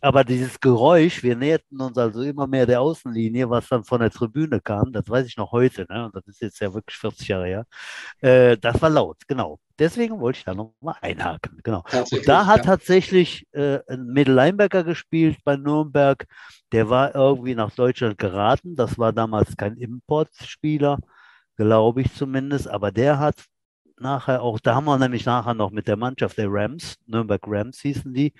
[0.00, 4.10] aber dieses Geräusch, wir näherten uns also immer mehr der Außenlinie, was dann von der
[4.10, 6.06] Tribüne kam, das weiß ich noch heute, ne?
[6.06, 7.66] und das ist jetzt ja wirklich 40 Jahre her,
[8.20, 9.58] äh, das war laut, genau.
[9.82, 11.82] Deswegen wollte ich da nochmal einhaken, genau.
[11.92, 12.62] Und da hat ja.
[12.62, 16.24] tatsächlich äh, ein Mittellinebacker gespielt bei Nürnberg,
[16.70, 20.98] der war irgendwie nach Deutschland geraten, das war damals kein Importspieler,
[21.56, 23.44] glaube ich zumindest, aber der hat
[23.98, 27.80] nachher auch, da haben wir nämlich nachher noch mit der Mannschaft der Rams, Nürnberg Rams
[27.80, 28.32] hießen die,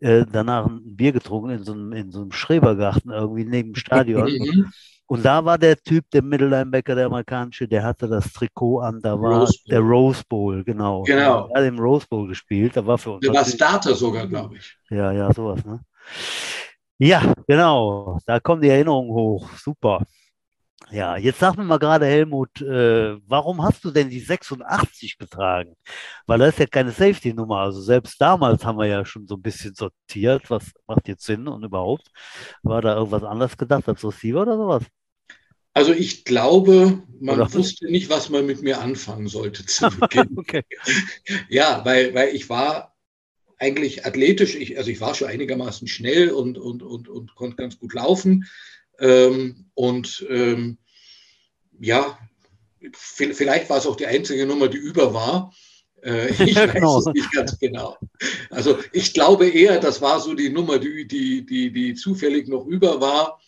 [0.00, 3.76] äh, danach ein Bier getrunken in so einem, in so einem Schrebergarten irgendwie neben dem
[3.76, 4.72] Stadion.
[5.08, 5.16] Mhm.
[5.16, 9.20] Und da war der Typ, der Mittellinebacker, der amerikanische, der hatte das Trikot an, da
[9.20, 11.02] war Rose der Rose Bowl, genau.
[11.04, 11.48] Genau.
[11.54, 13.20] Er hat im Rose Bowl gespielt, da war für uns.
[13.20, 14.76] Der war Starter sogar, glaube ich.
[14.90, 15.80] Ja, ja, sowas, ne?
[16.98, 20.02] Ja, genau, da kommen die Erinnerungen hoch, super.
[20.90, 25.74] Ja, jetzt sag mir mal gerade, Helmut, äh, warum hast du denn die 86 getragen?
[26.26, 27.58] Weil das ist ja keine Safety-Nummer.
[27.58, 31.48] Also selbst damals haben wir ja schon so ein bisschen sortiert, was macht jetzt Sinn
[31.48, 32.08] und überhaupt.
[32.62, 34.84] War da irgendwas anders gedacht als Receiver oder sowas?
[35.72, 37.52] Also ich glaube, man oder?
[37.52, 40.38] wusste nicht, was man mit mir anfangen sollte zu Beginn.
[40.38, 40.62] okay.
[41.48, 42.94] Ja, weil, weil ich war
[43.58, 47.78] eigentlich athletisch, ich, also ich war schon einigermaßen schnell und, und, und, und konnte ganz
[47.78, 48.46] gut laufen.
[48.98, 50.78] Ähm, und ähm,
[51.78, 52.18] ja,
[52.92, 55.52] vielleicht war es auch die einzige Nummer, die über war.
[56.02, 56.98] Äh, ich weiß genau.
[56.98, 57.96] es nicht ganz genau.
[58.50, 62.66] Also ich glaube eher, das war so die Nummer, die, die, die, die zufällig noch
[62.66, 63.40] über war.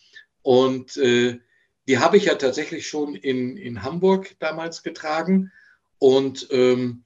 [0.42, 1.38] Und äh,
[1.86, 5.52] die habe ich ja tatsächlich schon in, in Hamburg damals getragen.
[5.98, 7.04] Und ähm,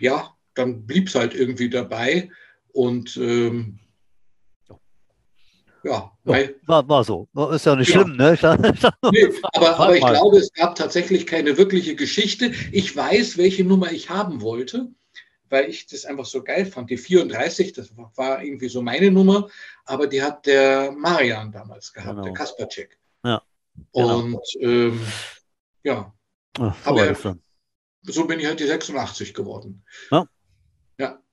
[0.00, 2.30] ja, dann blieb es halt irgendwie dabei.
[2.72, 3.78] Und ähm,
[5.86, 7.28] ja, weil, war, war so.
[7.52, 8.00] Ist ja nicht ja.
[8.00, 8.36] schlimm, ne?
[9.12, 12.52] nee, aber, aber ich glaube, es gab tatsächlich keine wirkliche Geschichte.
[12.72, 14.88] Ich weiß, welche Nummer ich haben wollte,
[15.48, 16.90] weil ich das einfach so geil fand.
[16.90, 19.48] Die 34, das war irgendwie so meine Nummer,
[19.84, 22.24] aber die hat der Marian damals gehabt, genau.
[22.24, 22.98] der Kaspercek.
[23.24, 23.42] Ja.
[23.92, 24.18] Genau.
[24.18, 25.00] Und ähm,
[25.84, 26.12] ja,
[26.58, 27.36] Ach, so, er,
[28.02, 29.84] so bin ich halt die 86 geworden.
[30.10, 30.26] Ja.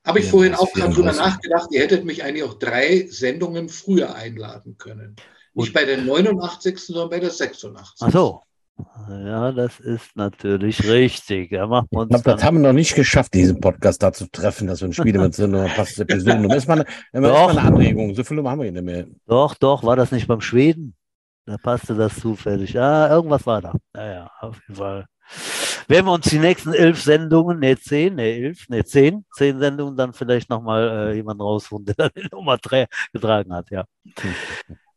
[0.06, 3.70] Habe ich ja, vorhin auch gerade drüber nachgedacht, ihr hättet mich eigentlich auch drei Sendungen
[3.70, 5.16] früher einladen können.
[5.54, 5.74] Nicht Und?
[5.74, 7.96] bei der 89., sondern bei der 86.
[8.02, 8.42] Ach so.
[9.08, 11.52] Ja, das ist natürlich richtig.
[11.52, 14.28] Machen wir uns ich glaube, das haben wir noch nicht geschafft, diesen Podcast da zu
[14.32, 16.48] treffen, dass wir ein Spiel mit so einer passenden Episode.
[16.48, 18.16] Das ist mal eine, doch, ist mal eine Anregung.
[18.16, 19.06] So viele haben wir hier nicht mehr.
[19.28, 20.96] Doch, doch, war das nicht beim Schweden?
[21.46, 22.74] Da passte das zufällig.
[22.74, 23.74] Ja, irgendwas war da.
[23.94, 25.06] Naja, auf jeden Fall.
[25.88, 29.98] Wenn wir uns die nächsten elf Sendungen, ne zehn, ne elf, ne zehn, zehn Sendungen
[29.98, 33.86] dann vielleicht nochmal äh, jemanden rausholen, der dann die Nummer drei getragen hat, ja.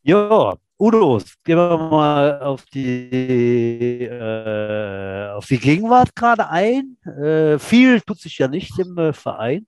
[0.03, 6.96] Ja, Udo, gehen wir mal auf die, äh, auf die Gegenwart gerade ein.
[7.05, 9.66] Äh, viel tut sich ja nicht im äh, Verein,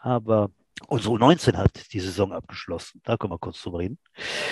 [0.00, 0.50] aber
[0.86, 3.00] Unsere U19 hat die Saison abgeschlossen.
[3.04, 3.98] Da können wir kurz drüber reden.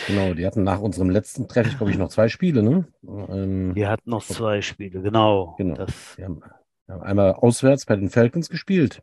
[0.06, 2.86] Genau, die hatten nach unserem letzten Treffen, glaube ich, noch zwei Spiele, ne?
[3.02, 5.54] Ähm, die hatten noch zwei Spiele, genau.
[5.56, 5.76] genau.
[5.76, 6.42] Das, haben,
[6.88, 9.02] haben einmal auswärts bei den Falcons gespielt.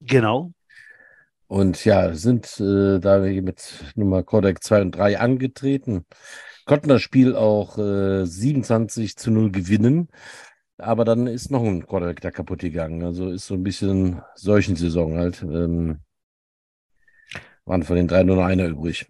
[0.00, 0.52] Genau.
[1.46, 6.06] Und ja, sind äh, da wir mit Nummer Codec 2 und 3 angetreten,
[6.64, 10.08] konnten das Spiel auch äh, 27 zu 0 gewinnen.
[10.80, 13.04] Aber dann ist noch ein Quarterback da kaputt gegangen.
[13.04, 15.42] Also ist so ein bisschen solchen Saison halt.
[15.42, 16.00] Ähm,
[17.64, 19.06] waren von den drei nur noch einer übrig.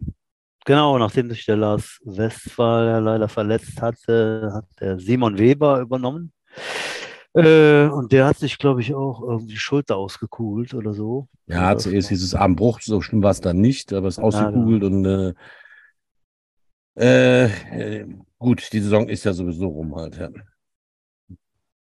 [0.67, 6.33] Genau, nachdem sich der Lars Westphal ja leider verletzt hatte, hat der Simon Weber übernommen.
[7.33, 11.29] Äh, und der hat sich, glaube ich, auch irgendwie die Schulter ausgekugelt oder so.
[11.47, 14.83] Ja, zuerst hieß es Armbruch, so schlimm war es dann nicht, aber es ist ausgekugelt
[14.83, 15.29] ja, genau.
[15.29, 15.37] und
[16.97, 18.07] äh, äh,
[18.39, 20.17] gut, die Saison ist ja sowieso rum halt.
[20.19, 20.29] Ja.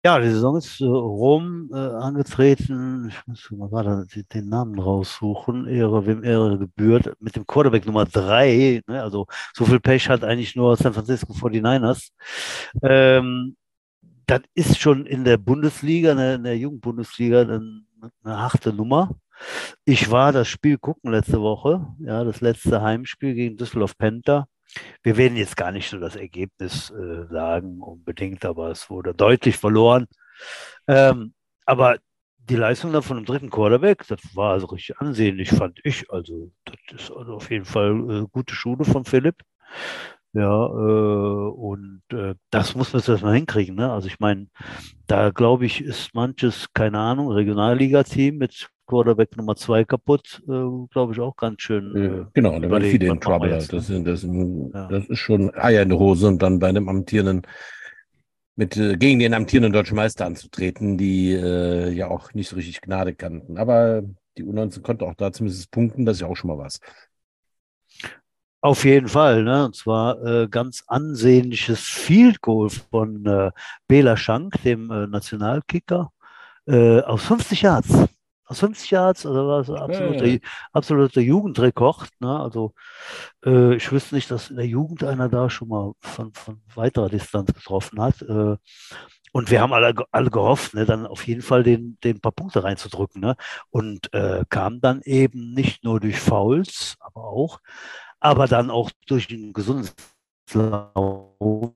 [0.04, 3.08] Ja, die Saison ist äh, rum äh, angetreten.
[3.08, 5.66] Ich muss mal gerade den Namen raussuchen.
[5.66, 7.14] Ehre, wem Ehre gebührt.
[7.20, 8.82] Mit dem Quarterback Nummer drei.
[8.86, 9.02] Ne?
[9.02, 12.10] Also so viel Pech hat eigentlich nur San Francisco 49ers.
[12.82, 13.56] Ähm,
[14.26, 17.82] das ist schon in der Bundesliga, der, in der Jugendbundesliga, eine,
[18.24, 19.10] eine harte Nummer.
[19.86, 24.48] Ich war das Spiel gucken letzte Woche, ja, das letzte Heimspiel gegen Düsseldorf Panther.
[25.02, 29.56] Wir werden jetzt gar nicht so das Ergebnis äh, sagen unbedingt, aber es wurde deutlich
[29.56, 30.06] verloren.
[30.88, 31.34] Ähm,
[31.66, 31.98] aber
[32.38, 36.10] die Leistung dann von dem dritten Quarterback, das war also richtig ansehnlich, fand ich.
[36.10, 39.36] Also, das ist also auf jeden Fall äh, gute Schule von Philipp.
[40.32, 43.76] Ja, äh, und äh, das muss man jetzt erstmal hinkriegen.
[43.76, 43.90] Ne?
[43.92, 44.48] Also ich meine,
[45.06, 51.12] da glaube ich, ist manches, keine Ahnung, Regionalliga-Team mit Quarterback Nummer zwei kaputt, äh, glaube
[51.12, 51.96] ich, auch ganz schön.
[51.96, 53.50] Äh, genau, da waren viele in Trouble.
[53.50, 54.02] Jetzt, das, ne?
[54.02, 54.88] das, ja.
[54.88, 57.42] das, ist schon Eier in der Hose und dann bei einem amtierenden,
[58.56, 62.80] mit, äh, gegen den amtierenden deutschen Meister anzutreten, die äh, ja auch nicht so richtig
[62.82, 63.58] Gnade kannten.
[63.58, 64.02] Aber
[64.36, 66.80] die U19 konnte auch da zumindest punkten, das ist ja auch schon mal was.
[68.60, 69.66] Auf jeden Fall, ne?
[69.66, 73.50] Und zwar äh, ganz ansehnliches Field Goal von äh,
[73.88, 76.10] Bela Schank, dem äh, Nationalkicker,
[76.66, 78.08] äh, aus 50 Yards
[78.60, 80.38] 50 Yards, also war so absoluter, ja,
[80.72, 82.08] absoluter Jugendrekord.
[82.20, 82.40] Ne?
[82.40, 82.74] Also
[83.44, 87.08] äh, ich wüsste nicht, dass in der Jugend einer da schon mal von, von weiterer
[87.08, 88.22] Distanz getroffen hat.
[88.22, 88.56] Äh,
[89.32, 92.62] und wir haben alle, alle gehofft, ne, dann auf jeden Fall den, den paar Punkte
[92.62, 93.20] reinzudrücken.
[93.20, 93.34] Ne?
[93.70, 97.58] Und äh, kam dann eben nicht nur durch Fouls, aber auch,
[98.20, 99.92] aber dann auch durch ein gesundes
[100.52, 101.74] Laufspiel,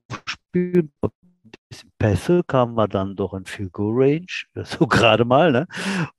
[1.99, 4.25] Pässe kamen wir dann doch in Field Goal Range,
[4.65, 5.67] so gerade mal, ne?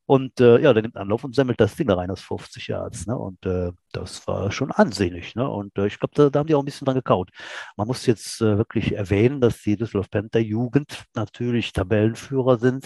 [0.06, 3.06] Und äh, ja, der nimmt Anlauf und sammelt das Ding da rein aus 50 Yards,
[3.06, 3.16] ne?
[3.16, 5.48] Und äh, das war schon ansehnlich, ne?
[5.48, 7.30] Und äh, ich glaube, da, da, haben die auch ein bisschen dran gekaut.
[7.76, 12.84] Man muss jetzt äh, wirklich erwähnen, dass die Düsseldorf Panther Jugend natürlich Tabellenführer sind,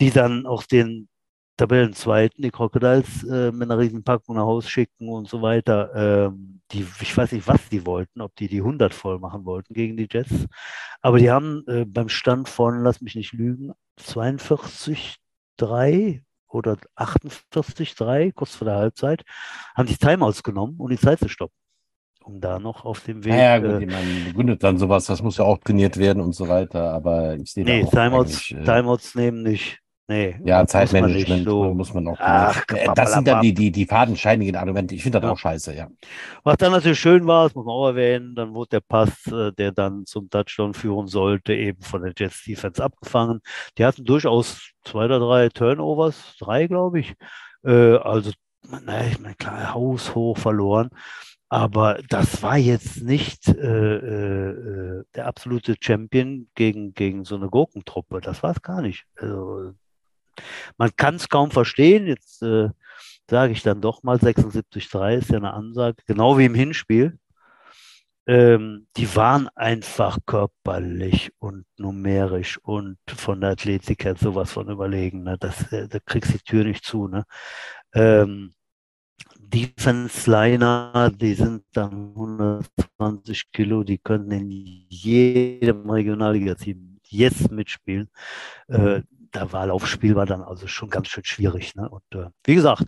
[0.00, 1.08] die dann auch den
[1.58, 5.90] Tabellenzweiten, die Crocodiles äh, mit einer Riesenpackung nach Hause schicken und so weiter.
[5.94, 9.74] Ähm, die, ich weiß nicht, was die wollten, ob die die 100 voll machen wollten
[9.74, 10.46] gegen die Jets.
[11.02, 15.16] Aber die haben äh, beim Stand von, lass mich nicht lügen, 42,
[15.56, 19.24] 3 oder 48, 3, kurz vor der Halbzeit,
[19.74, 21.54] haben die Timeouts genommen, um die Zeit zu stoppen.
[22.22, 23.34] Um da noch auf dem Weg.
[23.34, 26.46] Ja, gut, äh, meine, begründet dann sowas, das muss ja auch trainiert werden und so
[26.46, 29.80] weiter, aber ich sehe nee, Timeouts, äh, Timeouts nehmen nicht.
[30.10, 31.74] Nee, ja, Zeitmanagement muss man, so.
[31.74, 32.16] muss man auch.
[32.18, 34.94] Ach, äh, das sind dann die, die, die fadenscheinigen Argumente.
[34.94, 35.32] Ich finde das ja.
[35.32, 35.88] auch scheiße, ja.
[36.44, 39.52] Was dann natürlich schön war, das muss man auch erwähnen, dann wurde der Pass, äh,
[39.52, 43.42] der dann zum Touchdown führen sollte, eben von der Jets Defense abgefangen.
[43.76, 47.14] Die hatten durchaus zwei oder drei Turnovers, drei, glaube ich.
[47.62, 50.88] Äh, also, naja, ich meine, klar, haushoch verloren.
[51.50, 58.22] Aber das war jetzt nicht äh, äh, der absolute Champion gegen, gegen so eine Gurkentruppe.
[58.22, 59.04] Das war es gar nicht.
[59.16, 59.74] Also,
[60.76, 62.06] man kann es kaum verstehen.
[62.06, 62.68] Jetzt äh,
[63.30, 67.18] sage ich dann doch mal, 76,3 ist ja eine Ansage, genau wie im Hinspiel.
[68.26, 75.22] Ähm, die waren einfach körperlich und numerisch und von der Athletik her sowas von überlegen.
[75.22, 75.38] Ne?
[75.40, 77.08] Das, äh, da kriegst du die Tür nicht zu.
[77.08, 77.24] Ne?
[77.94, 78.54] Ähm,
[79.38, 88.10] Defense-Liner, die sind dann 120 Kilo, die können in jedem Regionalliga-Team jetzt mitspielen.
[88.68, 91.74] Äh, da war Laufspiel war dann also schon ganz schön schwierig.
[91.74, 91.88] Ne?
[91.88, 92.84] Und äh, wie gesagt,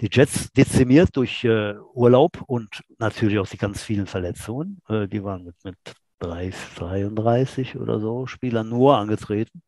[0.00, 4.80] die Jets dezimiert durch äh, Urlaub und natürlich auch die ganz vielen Verletzungen.
[4.88, 5.76] Äh, die waren mit, mit
[6.20, 9.62] 30, 33 oder so Spielern nur angetreten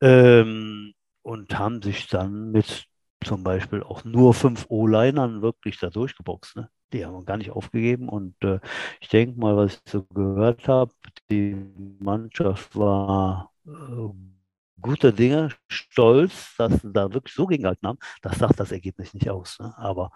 [0.00, 2.86] ähm, und haben sich dann mit
[3.24, 6.56] zum Beispiel auch nur fünf O-Linern wirklich da durchgeboxt.
[6.56, 6.70] Ne?
[6.92, 8.60] Die haben gar nicht aufgegeben und äh,
[9.00, 10.92] ich denke mal, was ich so gehört habe,
[11.30, 11.56] die
[11.98, 13.70] Mannschaft war äh,
[14.80, 17.98] guter Dinge, stolz, dass sie da wirklich so gegengehalten haben.
[18.22, 19.58] Das sagt das Ergebnis nicht aus.
[19.58, 19.72] Ne?
[19.78, 20.10] Aber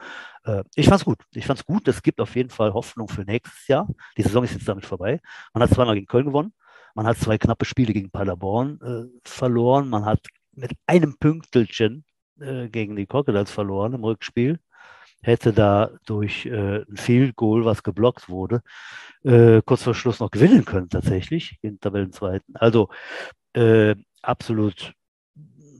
[0.44, 1.18] äh, ich fand es gut.
[1.32, 1.88] Ich fand es gut.
[1.88, 3.88] Es gibt auf jeden Fall Hoffnung für nächstes Jahr.
[4.16, 5.20] Die Saison ist jetzt damit vorbei.
[5.54, 6.52] Man hat zweimal gegen Köln gewonnen.
[6.94, 9.88] Man hat zwei knappe Spiele gegen Paderborn äh, verloren.
[9.88, 10.20] Man hat
[10.52, 12.04] mit einem Pünktelchen
[12.40, 14.58] äh, gegen die Crocodiles verloren im Rückspiel.
[15.22, 18.62] Hätte da durch äh, ein Field Goal, was geblockt wurde,
[19.22, 22.56] äh, kurz vor Schluss noch gewinnen können tatsächlich, den Tabellenzweiten.
[22.56, 22.88] Also
[23.54, 24.92] Äh, absolut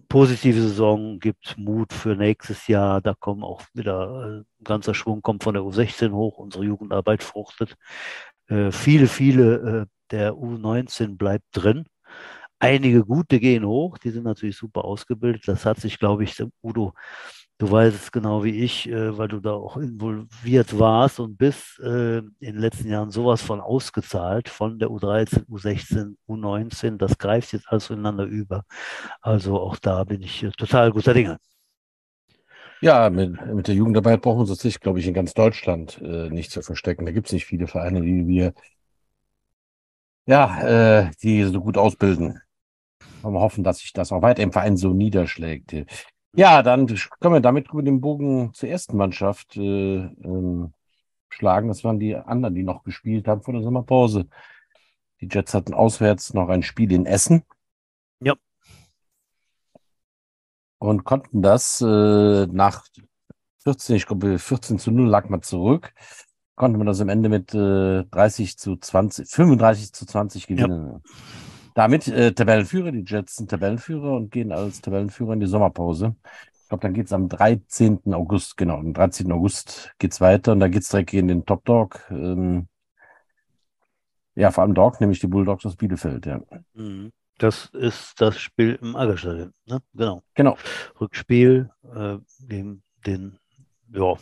[0.09, 3.01] positive Saison, gibt Mut für nächstes Jahr.
[3.01, 7.23] Da kommen auch wieder äh, ein ganzer Schwung, kommt von der U16 hoch, unsere Jugendarbeit
[7.23, 7.77] fruchtet.
[8.49, 11.87] Äh, viele, viele äh, der U19 bleibt drin.
[12.59, 15.45] Einige gute gehen hoch, die sind natürlich super ausgebildet.
[15.47, 16.93] Das hat sich, glaube ich, Udo,
[17.61, 21.79] du weißt es genau wie ich, äh, weil du da auch involviert warst und bist
[21.81, 26.97] äh, in den letzten Jahren sowas von ausgezahlt, von der U13, U16, U19.
[26.97, 28.65] Das greift jetzt alles ineinander über.
[29.21, 31.39] Also auch da bin ich äh, total guter Dinge.
[32.81, 36.31] Ja, mit, mit der Jugendarbeit brauchen wir uns sich, glaube ich, in ganz Deutschland äh,
[36.31, 37.05] nicht zu verstecken.
[37.05, 38.55] Da gibt es nicht viele Vereine, die wir
[40.27, 42.41] ja, äh, die so gut ausbilden.
[43.23, 45.75] Wir hoffen, dass sich das auch weiter im Verein so niederschlägt.
[46.33, 50.73] Ja, dann können wir damit über den Bogen zur ersten Mannschaft äh, ähm,
[51.29, 51.69] schlagen.
[51.69, 54.29] Das waren die anderen, die noch gespielt haben vor der Sommerpause.
[55.21, 57.43] Die Jets hatten auswärts noch ein Spiel in Essen.
[58.21, 58.35] Ja.
[60.79, 62.85] Und konnten das äh, nach
[63.65, 65.93] 14, ich glaube 14 zu 0 lag man zurück,
[66.55, 70.93] konnte man das am Ende mit äh, 30 zu 20, 35 zu 20 gewinnen.
[70.93, 71.01] Ja.
[71.81, 76.15] Damit äh, Tabellenführer, die Jets sind Tabellenführer und gehen als Tabellenführer in die Sommerpause.
[76.53, 78.13] Ich glaube, dann geht es am 13.
[78.13, 79.33] August, genau, am 13.
[79.33, 82.03] August geht es weiter und da geht es direkt in den Top Dog.
[82.11, 82.69] Ähm,
[84.35, 86.43] ja, vor allem Dog, nämlich die Bulldogs aus Bielefeld, ja.
[86.75, 87.13] Mhm.
[87.39, 89.81] Das ist das Spiel im Aggerstadion, ne?
[89.95, 90.23] Genau.
[90.35, 90.59] Genau.
[91.01, 93.39] Rückspiel äh, gegen den,
[93.91, 94.17] ja,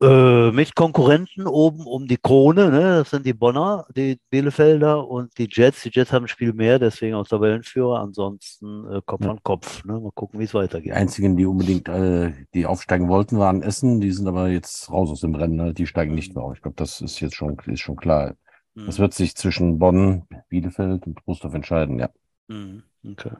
[0.00, 2.70] äh, mit Konkurrenten oben um die Krone.
[2.70, 2.80] Ne?
[2.98, 5.82] Das sind die Bonner, die Bielefelder und die Jets.
[5.82, 7.98] Die Jets haben ein Spiel mehr, deswegen auch Tabellenführer.
[7.98, 9.30] Ansonsten äh, Kopf ja.
[9.32, 9.84] an Kopf.
[9.84, 9.98] Ne?
[9.98, 10.86] Mal gucken, wie es weitergeht.
[10.86, 14.00] Die einzigen, die unbedingt äh, die aufsteigen wollten, waren Essen.
[14.00, 15.56] Die sind aber jetzt raus aus dem Rennen.
[15.56, 15.74] Ne?
[15.74, 16.54] Die steigen nicht mehr auf.
[16.54, 18.34] Ich glaube, das ist jetzt schon, ist schon klar.
[18.74, 18.86] Mhm.
[18.86, 22.10] Das wird sich zwischen Bonn, Bielefeld und Trostorf entscheiden, ja.
[22.46, 22.84] Mhm.
[23.04, 23.32] Okay.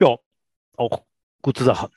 [0.00, 0.16] Ja,
[0.76, 1.02] auch
[1.40, 1.88] gute Sache.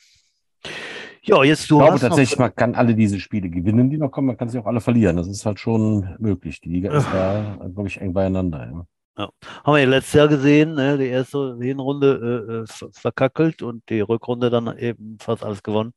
[1.27, 4.27] Ja, jetzt du ich glaube tatsächlich, man kann alle diese Spiele gewinnen, die noch kommen,
[4.27, 5.17] man kann sie auch alle verlieren.
[5.17, 6.61] Das ist halt schon möglich.
[6.61, 8.65] Die Liga ist da, glaube ich, eng beieinander.
[8.71, 8.85] Ja.
[9.17, 9.29] Ja.
[9.63, 10.95] Haben wir ja letztes Jahr gesehen, ne?
[10.95, 15.93] die erste Hinrunde äh, verkackelt und die Rückrunde dann eben fast alles gewonnen.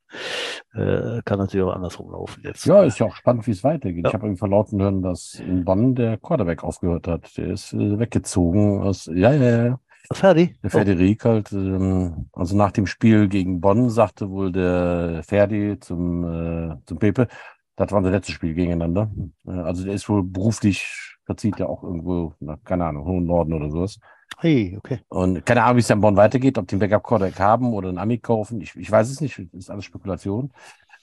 [0.73, 2.65] Äh, kann natürlich auch andersrum laufen jetzt.
[2.65, 4.05] Ja, ist ja auch spannend, wie es weitergeht.
[4.05, 4.09] Ja.
[4.09, 7.37] Ich habe irgendwie verlauten hören, dass in Bonn der Quarterback aufgehört hat.
[7.37, 9.05] Der ist äh, weggezogen aus.
[9.13, 9.81] Ja, ja, ja.
[10.13, 10.57] Ferdi?
[10.63, 11.25] Der Ferdi oh.
[11.25, 16.99] halt, ähm, also nach dem Spiel gegen Bonn sagte wohl der Ferdi zum, äh, zum
[16.99, 17.29] Pepe,
[17.77, 19.11] das war unser letztes Spiel gegeneinander.
[19.47, 23.53] Äh, also der ist wohl beruflich, verzieht ja auch irgendwo, nach, keine Ahnung, hohen Norden
[23.53, 23.99] oder sowas.
[24.39, 25.01] Hey, okay.
[25.09, 27.99] Und keine Ahnung, wie es in Bonn weitergeht, ob die einen Backup-Codec haben oder einen
[27.99, 28.61] Ami kaufen.
[28.61, 30.53] Ich, ich weiß es nicht, das ist alles Spekulation.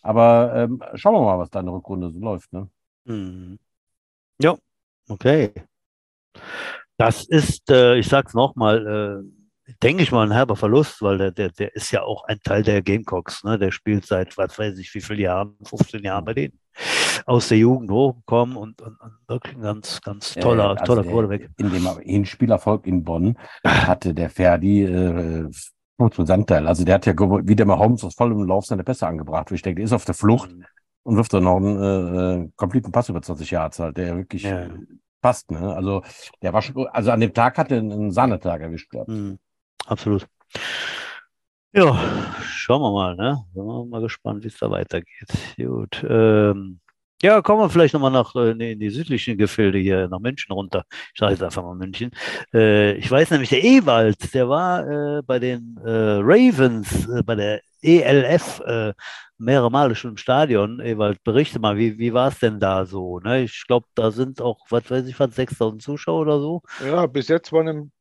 [0.02, 2.52] Aber ähm, schauen wir mal, was da in der Rückrunde so läuft.
[2.54, 2.70] Ne?
[3.06, 3.60] Mhm.
[4.42, 4.56] Ja,
[5.08, 5.52] okay.
[6.98, 9.24] Das ist, äh, ich sag's nochmal,
[9.68, 12.40] äh, denke ich mal, ein herber Verlust, weil der, der, der ist ja auch ein
[12.44, 13.44] Teil der Gamecocks.
[13.44, 13.60] Ne?
[13.60, 16.60] Der spielt seit, was weiß ich, wie viele Jahren, 15 Jahren bei denen.
[17.26, 21.50] Aus der Jugend hochgekommen und, und, und wirklich ein ganz, ganz toller, also toller Quarterback.
[21.58, 25.50] In dem Hinspielerfolg in Bonn hatte der Ferdi äh,
[26.00, 26.68] Anteil.
[26.68, 29.52] Also der hat ja wieder mal Holmes aus vollem Lauf seine Pässe angebracht.
[29.52, 30.66] Ich denke, der ist auf der Flucht mhm.
[31.04, 34.44] und wirft dann noch einen äh, äh kompletten Pass über 20 Jahre halt, der wirklich
[34.44, 34.68] ja
[35.28, 35.52] passt.
[35.52, 35.76] Ne?
[35.76, 36.04] Also
[36.42, 39.10] der war schon, also an dem Tag hat er einen Sahnetag erwischt gehabt.
[39.10, 39.38] Mhm,
[39.86, 40.26] absolut.
[41.74, 42.00] Ja,
[42.44, 43.44] schauen wir mal, ne?
[43.54, 45.28] Sind wir mal gespannt, wie es da weitergeht.
[45.58, 46.06] Gut.
[46.10, 46.80] Ähm,
[47.22, 50.86] ja, kommen wir vielleicht nochmal nach äh, in die südlichen Gefilde hier, nach München runter.
[51.14, 52.12] Ich sage jetzt einfach mal München.
[52.54, 57.36] Äh, ich weiß nämlich, der Ewald, der war äh, bei den äh, Ravens, äh, bei
[57.36, 58.62] der ELF
[59.38, 60.80] mehrere Male schon im Stadion.
[60.80, 63.20] Ewald, berichte mal, wie, wie war es denn da so?
[63.20, 63.44] Ne?
[63.44, 66.62] Ich glaube, da sind auch, was weiß ich, was, 6000 Zuschauer oder so.
[66.84, 67.92] Ja, bis jetzt waren im,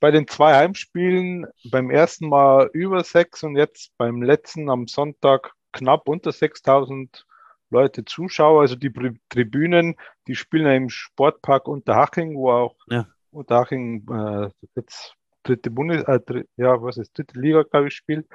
[0.00, 5.52] bei den zwei Heimspielen beim ersten Mal über sechs und jetzt beim letzten am Sonntag
[5.72, 7.26] knapp unter 6000
[7.70, 8.62] Leute Zuschauer.
[8.62, 8.92] Also die
[9.28, 9.96] Tribünen,
[10.26, 13.06] die spielen ja im Sportpark Unterhaching, wo auch ja.
[13.30, 18.26] Unterhaching äh, jetzt dritte Bundes, äh, ja, was ist, dritte Liga, glaube ich, spielt.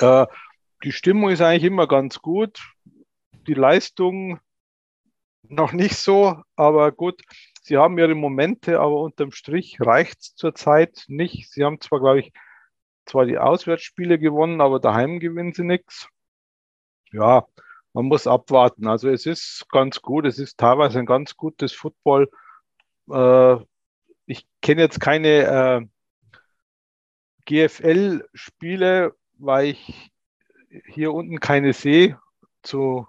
[0.00, 0.26] Äh,
[0.84, 2.60] die Stimmung ist eigentlich immer ganz gut.
[3.46, 4.40] Die Leistung
[5.42, 7.22] noch nicht so, aber gut.
[7.62, 11.50] Sie haben ihre Momente, aber unterm Strich reicht es zurzeit nicht.
[11.50, 12.32] Sie haben zwar, glaube ich,
[13.06, 16.08] zwar die Auswärtsspiele gewonnen, aber daheim gewinnen sie nichts.
[17.12, 17.46] Ja,
[17.92, 18.86] man muss abwarten.
[18.86, 22.30] Also es ist ganz gut, es ist teilweise ein ganz gutes Football.
[23.10, 23.56] Äh,
[24.26, 25.86] ich kenne jetzt keine äh,
[27.46, 30.12] GFL-Spiele, weil ich
[30.86, 32.18] hier unten keine sehe
[32.62, 33.06] zu,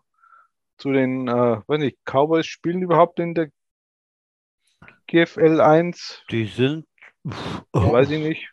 [0.77, 3.49] zu den, äh, weiß nicht, Cowboys spielen überhaupt in der
[5.07, 6.23] GFL 1?
[6.29, 6.85] Die sind
[7.73, 7.91] Oh.
[7.91, 8.49] Weiß ich nicht.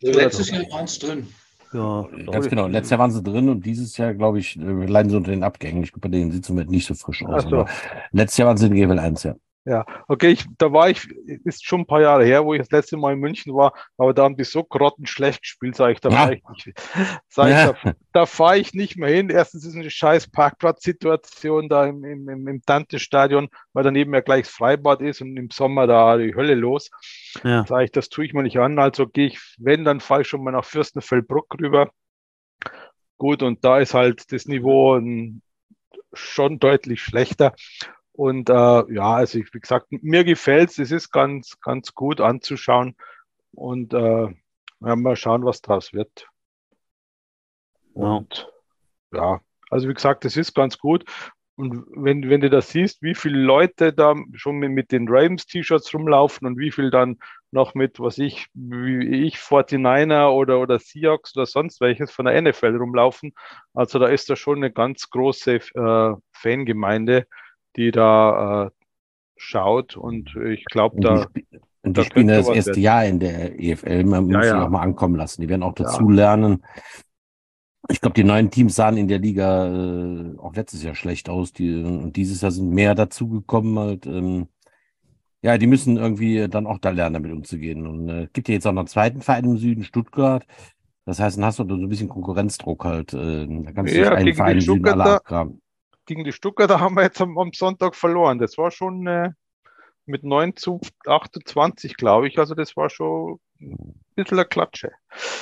[0.00, 1.26] Letztes Jahr waren es drin.
[1.72, 2.66] Ja, ganz genau.
[2.68, 5.42] Letztes Jahr waren sie drin und dieses Jahr, glaube ich, äh, leiden sie unter den
[5.42, 5.82] Abgängen.
[5.82, 7.44] Ich glaube, bei denen sieht es nicht so frisch aus.
[7.44, 7.66] So.
[8.12, 9.34] letztes Jahr waren sie in Level 1, ja.
[9.66, 11.08] Ja, okay, ich, da war ich,
[11.44, 14.12] ist schon ein paar Jahre her, wo ich das letzte Mal in München war, aber
[14.12, 16.16] da haben die so grottenschlecht gespielt, sage ich, da ja.
[16.16, 16.78] fahre ich nicht,
[17.28, 17.72] sag ich, ja.
[17.72, 19.30] da, da fahre ich nicht mehr hin.
[19.30, 24.52] Erstens ist eine scheiß Parkplatzsituation da im, im, im, Dante-Stadion, weil daneben ja gleich das
[24.52, 26.90] Freibad ist und im Sommer da die Hölle los.
[27.42, 27.64] Ja.
[27.66, 30.28] Sage ich, das tue ich mir nicht an, also gehe ich, wenn, dann fahre ich
[30.28, 31.90] schon mal nach Fürstenfeldbruck rüber.
[33.16, 35.00] Gut, und da ist halt das Niveau
[36.12, 37.54] schon deutlich schlechter.
[38.16, 38.52] Und äh,
[38.94, 42.94] ja, also ich, wie gesagt, mir gefällt es, es ist ganz, ganz gut anzuschauen.
[43.52, 44.28] Und äh,
[44.80, 46.28] ja, mal schauen, was draus wird.
[47.92, 48.48] Und
[49.12, 49.40] ja.
[49.68, 51.04] also wie gesagt, es ist ganz gut.
[51.56, 55.92] Und wenn, wenn du das siehst, wie viele Leute da schon mit, mit den Ravens-T-Shirts
[55.94, 57.18] rumlaufen und wie viel dann
[57.50, 62.40] noch mit, was ich, wie ich, 49er oder, oder Seahawks oder sonst welches von der
[62.40, 63.34] NFL rumlaufen.
[63.72, 67.26] Also da ist da schon eine ganz große äh, Fangemeinde
[67.76, 68.70] die da äh,
[69.36, 71.26] schaut und ich glaube, da.
[71.82, 72.82] Und die spielen das erste werden.
[72.82, 74.04] Jahr in der EFL.
[74.04, 74.58] Man ja, muss ja.
[74.58, 75.42] sie auch mal ankommen lassen.
[75.42, 76.14] Die werden auch dazu ja.
[76.14, 76.64] lernen.
[77.90, 81.52] Ich glaube, die neuen Teams sahen in der Liga äh, auch letztes Jahr schlecht aus.
[81.52, 83.78] Die, und dieses Jahr sind mehr dazugekommen.
[83.78, 84.48] Halt, ähm,
[85.42, 87.86] ja, die müssen irgendwie dann auch da lernen, damit umzugehen.
[87.86, 90.46] Und es äh, gibt ja jetzt auch noch einen zweiten Verein im Süden, Stuttgart.
[91.04, 93.12] Das heißt, dann hast du so ein bisschen Konkurrenzdruck halt.
[93.12, 95.60] Äh, da kannst du ja, einen Verein im Süden alle abgraben
[96.06, 98.38] gegen die Stuttgarter haben wir jetzt am, am Sonntag verloren.
[98.38, 99.30] Das war schon äh,
[100.06, 102.38] mit 9 zu 28, glaube ich.
[102.38, 104.92] Also das war schon ein bisschen eine Klatsche.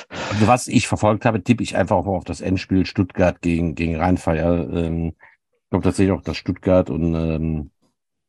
[0.09, 3.97] Also was ich verfolgt habe, tippe ich einfach auch auf das Endspiel Stuttgart gegen, gegen
[3.97, 4.69] Rheinfeier.
[4.71, 7.71] Ähm, ich glaube tatsächlich auch, dass Stuttgart und ähm,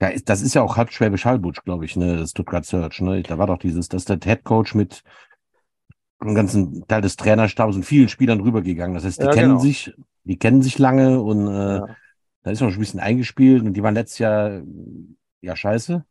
[0.00, 3.00] ja, ist, das ist ja auch halb Schwäbisch Hallbutsch, glaube ich, ne, Stuttgart Search.
[3.00, 3.22] Ne?
[3.22, 5.02] Da war doch dieses, dass der Head Coach mit
[6.20, 8.94] einem ganzen Teil des Trainerstabs und vielen Spielern rübergegangen.
[8.94, 9.60] Das heißt, die ja, kennen genau.
[9.60, 11.96] sich, die kennen sich lange und äh, ja.
[12.44, 14.62] Da ist noch ein bisschen eingespielt und die waren letztes Jahr
[15.40, 16.04] ja scheiße.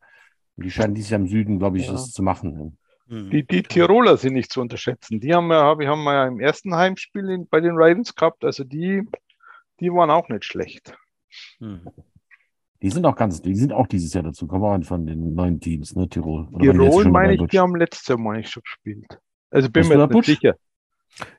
[0.56, 1.94] Und die scheinen dieses Jahr im Süden, glaube ich, ja.
[1.94, 2.78] das zu machen.
[3.08, 3.30] Hm.
[3.30, 5.20] Die, die Tiroler sind nicht zu unterschätzen.
[5.20, 8.44] Die haben wir, haben wir ja im ersten Heimspiel in, bei den Ravens gehabt.
[8.44, 9.04] Also die,
[9.80, 10.96] die waren auch nicht schlecht.
[11.60, 11.82] Hm.
[12.82, 15.96] Die sind auch ganz, die sind auch dieses Jahr dazu gekommen von den neuen Teams,
[15.96, 16.50] ne, Tirol.
[16.52, 19.20] Oder Tirol meine ich, die haben letztes Jahr meine ich schon gespielt.
[19.52, 20.56] Also bin mir nicht sicher.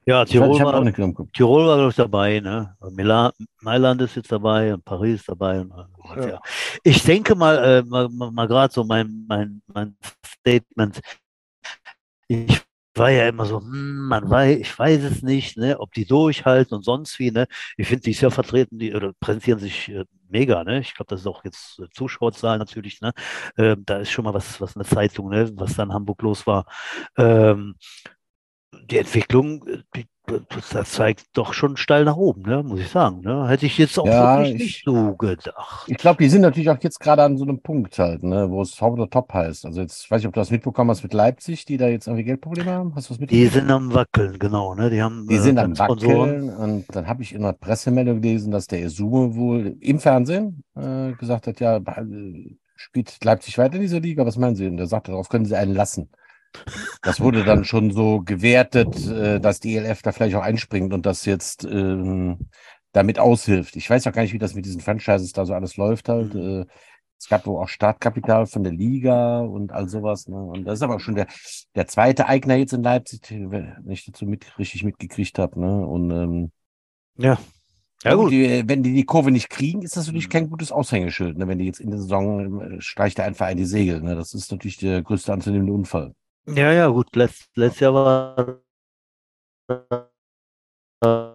[0.07, 2.41] Ja, Tirol, war, Tirol war, glaube ich, dabei.
[2.41, 2.77] Ne?
[2.93, 5.61] Milan, Mailand ist jetzt dabei und Paris ist dabei.
[5.61, 5.73] Und,
[6.17, 6.29] ja.
[6.29, 6.41] Ja.
[6.83, 11.01] Ich denke mal, äh, mal, mal gerade so mein, mein, mein Statement.
[12.29, 12.63] Ich
[12.95, 16.77] war ja immer so, hm, man weiß, ich weiß es nicht, ne, ob die durchhalten
[16.77, 17.31] und sonst wie.
[17.31, 17.47] Ne?
[17.77, 20.63] Ich finde, die ist ja vertreten, die oder präsentieren sich äh, mega.
[20.65, 20.81] Ne?
[20.81, 23.01] Ich glaube, das ist auch jetzt äh, Zuschauerzahlen natürlich.
[23.01, 23.13] Ne?
[23.57, 25.51] Ähm, da ist schon mal was, was eine Zeitung, ne?
[25.57, 26.67] was da in Hamburg los war.
[27.17, 27.75] Ähm,
[28.91, 29.65] die Entwicklung,
[29.97, 30.07] die,
[30.71, 32.63] das zeigt doch schon steil nach oben, ne?
[32.63, 33.21] muss ich sagen.
[33.21, 33.47] Ne?
[33.49, 35.87] Hätte ich jetzt auch ja, wirklich ich, nicht so gedacht.
[35.87, 38.51] Ich glaube, die sind natürlich auch jetzt gerade an so einem Punkt halt, ne?
[38.51, 39.67] wo es Top oder Top heißt.
[39.67, 42.07] Also jetzt, ich weiß nicht, ob du das mitbekommen hast mit Leipzig, die da jetzt
[42.07, 42.95] irgendwie Geldprobleme haben.
[42.95, 43.45] Hast du was mitbekommen?
[43.45, 44.75] Die sind am Wackeln, genau.
[44.75, 44.89] Ne?
[44.89, 48.51] Die, haben, die äh, sind am Wackeln und dann habe ich in einer Pressemeldung gelesen,
[48.51, 51.81] dass der Esume wohl im Fernsehen äh, gesagt hat, ja,
[52.77, 54.67] spielt Leipzig weiter in dieser Liga, was meinen Sie?
[54.67, 56.09] Und er sagte, darauf können Sie einen lassen.
[57.03, 61.07] Das wurde dann schon so gewertet, äh, dass die ELF da vielleicht auch einspringt und
[61.07, 62.49] das jetzt ähm,
[62.93, 63.77] damit aushilft.
[63.77, 66.35] Ich weiß auch gar nicht, wie das mit diesen Franchises da so alles läuft halt.
[66.35, 66.63] Mhm.
[66.63, 66.67] Äh,
[67.19, 70.29] es gab wohl auch Startkapital von der Liga und all sowas.
[70.29, 70.37] Ne?
[70.37, 71.27] Und das ist aber schon der,
[71.75, 75.59] der zweite Eigner jetzt in Leipzig, wenn ich dazu mit, richtig mitgekriegt habe.
[75.59, 75.87] Ne?
[75.87, 76.51] Und ähm,
[77.17, 77.39] ja.
[78.03, 78.31] Ja, gut.
[78.31, 81.39] Die, wenn die die Kurve nicht kriegen, ist das natürlich kein gutes Aushängeschild.
[81.39, 81.49] Ne?
[81.49, 84.03] Wenn die jetzt in der Saison äh, streicht der einfach ein die Segel.
[84.03, 84.15] Ne?
[84.15, 86.15] Das ist natürlich der größte anzunehmende Unfall.
[86.47, 87.15] Ja, ja, gut.
[87.17, 88.61] Letzt, letztes Jahr war
[91.01, 91.35] äh,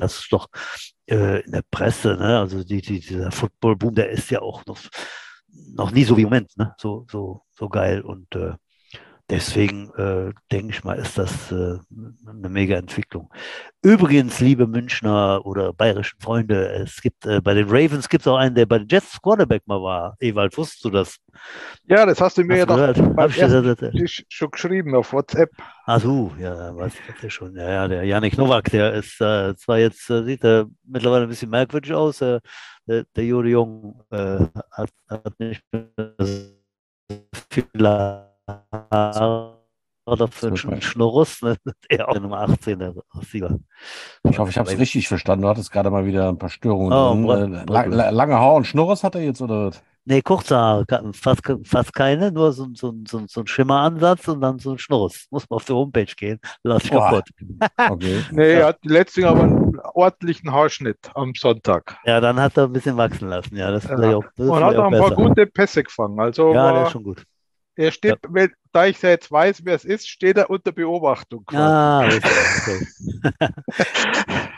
[0.00, 0.48] das ist doch
[1.06, 2.38] äh, in der Presse, ne?
[2.40, 4.78] Also die, die, dieser Football-Boom, der ist ja auch noch,
[5.74, 6.74] noch nie so wie im Moment, ne?
[6.78, 8.02] So, so, so geil.
[8.02, 8.54] Und äh,
[9.30, 11.76] Deswegen äh, denke ich mal, ist das äh,
[12.26, 13.30] eine mega Entwicklung.
[13.82, 18.38] Übrigens, liebe Münchner oder bayerischen Freunde, es gibt äh, bei den Ravens gibt es auch
[18.38, 20.16] einen, der bei den Jets Quarterback mal war.
[20.20, 21.18] Ewald, wusstest du das?
[21.84, 23.30] Ja, das hast du mir hast ja doch beim
[23.92, 25.50] ich schon geschrieben auf WhatsApp.
[25.84, 27.54] Ach so, ja, weiß ich ja schon.
[27.54, 31.28] Ja, ja, der Janik Nowak, der ist äh, zwar jetzt, äh, sieht er mittlerweile ein
[31.28, 32.40] bisschen merkwürdig aus, äh,
[32.86, 34.38] der, der Juri Jung äh,
[34.72, 36.16] hat, hat nicht mehr
[37.50, 37.66] viel
[40.08, 41.56] oder für einen Schnurrus, ne?
[41.90, 42.94] der auch Nummer 18 der
[43.30, 43.58] Sieger.
[44.28, 45.42] Ich hoffe, ich habe es richtig verstanden.
[45.42, 46.92] Du hattest gerade mal wieder ein paar Störungen.
[46.92, 47.54] Oh, drin.
[47.54, 49.70] Äh, lange Haar und Schnurres hat er jetzt, oder?
[50.10, 54.58] Nee, kurze Haare, fast, fast keine, nur so, so, so, so ein Schimmeransatz und dann
[54.58, 55.26] so ein Schnuss.
[55.30, 57.24] Muss man auf die Homepage gehen, lass ich kaputt.
[57.90, 58.24] Okay.
[58.30, 61.98] nee, er hat letztlich aber einen ordentlichen Haarschnitt am Sonntag.
[62.06, 63.54] Ja, dann hat er ein bisschen wachsen lassen.
[63.54, 64.16] Ja, das ja.
[64.16, 65.08] Auch, das und hat auch ein besser.
[65.08, 66.18] paar gute Pässe gefangen.
[66.18, 67.22] Also ja, war, der ist schon gut.
[67.78, 68.46] Er steht, ja.
[68.72, 71.44] da ich ja jetzt weiß, wer es ist, steht er unter Beobachtung.
[71.52, 72.84] Ah, okay.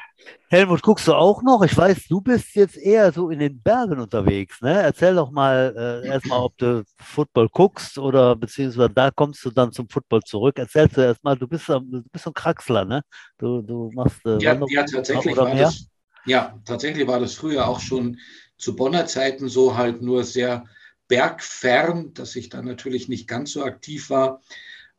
[0.48, 1.62] Helmut, guckst du auch noch?
[1.62, 4.62] Ich weiß, du bist jetzt eher so in den Bergen unterwegs.
[4.62, 4.72] Ne?
[4.72, 9.70] Erzähl doch mal äh, erstmal, ob du Football guckst oder beziehungsweise da kommst du dann
[9.70, 10.58] zum Football zurück.
[10.58, 13.02] Erzählst du erstmal, du bist, du bist ein Kraxler, ne?
[13.36, 14.24] Du, du machst.
[14.24, 15.88] Äh, ja, ja, tatsächlich war das,
[16.24, 18.16] ja, tatsächlich war das früher auch schon
[18.56, 20.64] zu Bonner Zeiten so halt nur sehr
[21.10, 24.40] bergfern, dass ich dann natürlich nicht ganz so aktiv war.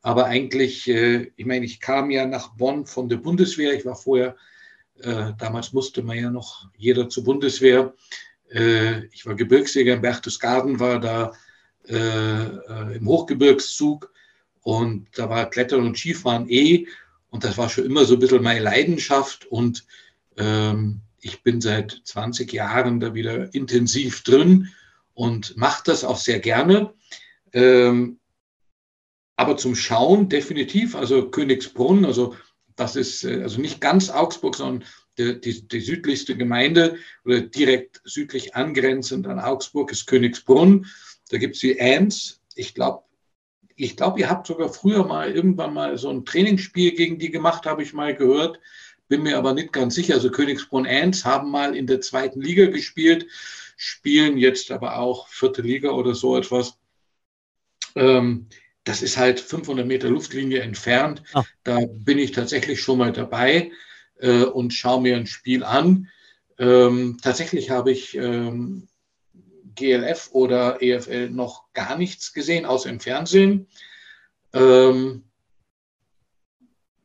[0.01, 3.73] Aber eigentlich, äh, ich meine, ich kam ja nach Bonn von der Bundeswehr.
[3.73, 4.35] Ich war vorher
[4.99, 7.93] äh, damals musste man ja noch jeder zur Bundeswehr.
[8.51, 11.33] Äh, ich war Gebirgsjäger in Berchtesgaden, war da
[11.83, 14.13] im Hochgebirgszug
[14.61, 16.85] und da war Klettern und Skifahren eh.
[17.31, 19.47] Und das war schon immer so ein bisschen meine Leidenschaft.
[19.47, 19.83] Und
[20.37, 24.69] ähm, ich bin seit 20 Jahren da wieder intensiv drin
[25.13, 26.93] und mache das auch sehr gerne.
[27.53, 28.19] Ähm,
[29.35, 32.35] aber zum Schauen definitiv, also Königsbrunn, also
[32.75, 34.87] das ist äh, also nicht ganz Augsburg, sondern
[35.17, 40.85] die, die, die, südlichste Gemeinde oder direkt südlich angrenzend an Augsburg ist Königsbrunn.
[41.29, 42.41] Da gibt es die Ants.
[42.55, 43.03] Ich glaube,
[43.75, 47.65] ich glaube, ihr habt sogar früher mal irgendwann mal so ein Trainingsspiel gegen die gemacht,
[47.65, 48.59] habe ich mal gehört.
[49.07, 50.13] Bin mir aber nicht ganz sicher.
[50.13, 53.27] Also Königsbrunn Ants haben mal in der zweiten Liga gespielt,
[53.81, 56.77] spielen jetzt aber auch vierte Liga oder so etwas.
[57.95, 58.47] Ähm,
[58.83, 61.23] das ist halt 500 Meter Luftlinie entfernt.
[61.33, 61.43] Ah.
[61.63, 63.71] Da bin ich tatsächlich schon mal dabei
[64.19, 66.09] äh, und schaue mir ein Spiel an.
[66.59, 68.87] Ähm, tatsächlich habe ich ähm,
[69.73, 73.67] GLF oder EFL noch gar nichts gesehen, außer im Fernsehen.
[74.53, 75.23] Ähm,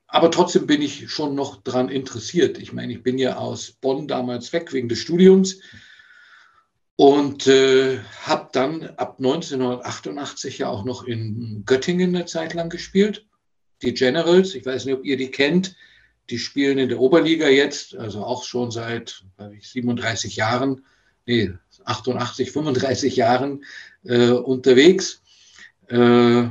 [0.08, 2.58] aber trotzdem bin ich schon noch daran interessiert.
[2.58, 5.60] Ich meine, ich bin ja aus Bonn damals weg wegen des Studiums
[6.96, 13.26] und äh, habe dann ab 1988 ja auch noch in Göttingen eine Zeit lang gespielt.
[13.82, 15.76] Die Generals, ich weiß nicht, ob ihr die kennt,
[16.30, 19.22] die spielen in der Oberliga jetzt, also auch schon seit
[19.52, 20.84] ich, 37 Jahren,
[21.26, 21.52] nee,
[21.84, 23.64] 88, 35 Jahren
[24.04, 25.22] äh, unterwegs.
[25.88, 26.48] Äh,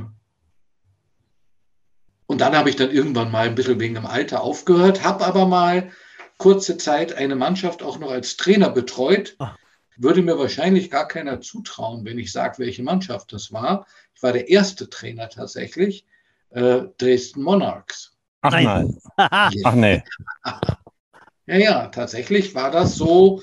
[2.28, 5.46] und dann habe ich dann irgendwann mal ein bisschen wegen dem Alter aufgehört, habe aber
[5.46, 5.90] mal
[6.38, 9.34] kurze Zeit eine Mannschaft auch noch als Trainer betreut.
[9.38, 9.56] Ach
[9.96, 13.86] würde mir wahrscheinlich gar keiner zutrauen, wenn ich sage, welche Mannschaft das war.
[14.14, 16.06] Ich war der erste Trainer tatsächlich,
[16.50, 18.16] äh, Dresden Monarchs.
[18.42, 18.98] Ach nein.
[19.16, 20.02] Ach nee.
[21.46, 23.42] ja, ja, tatsächlich war das so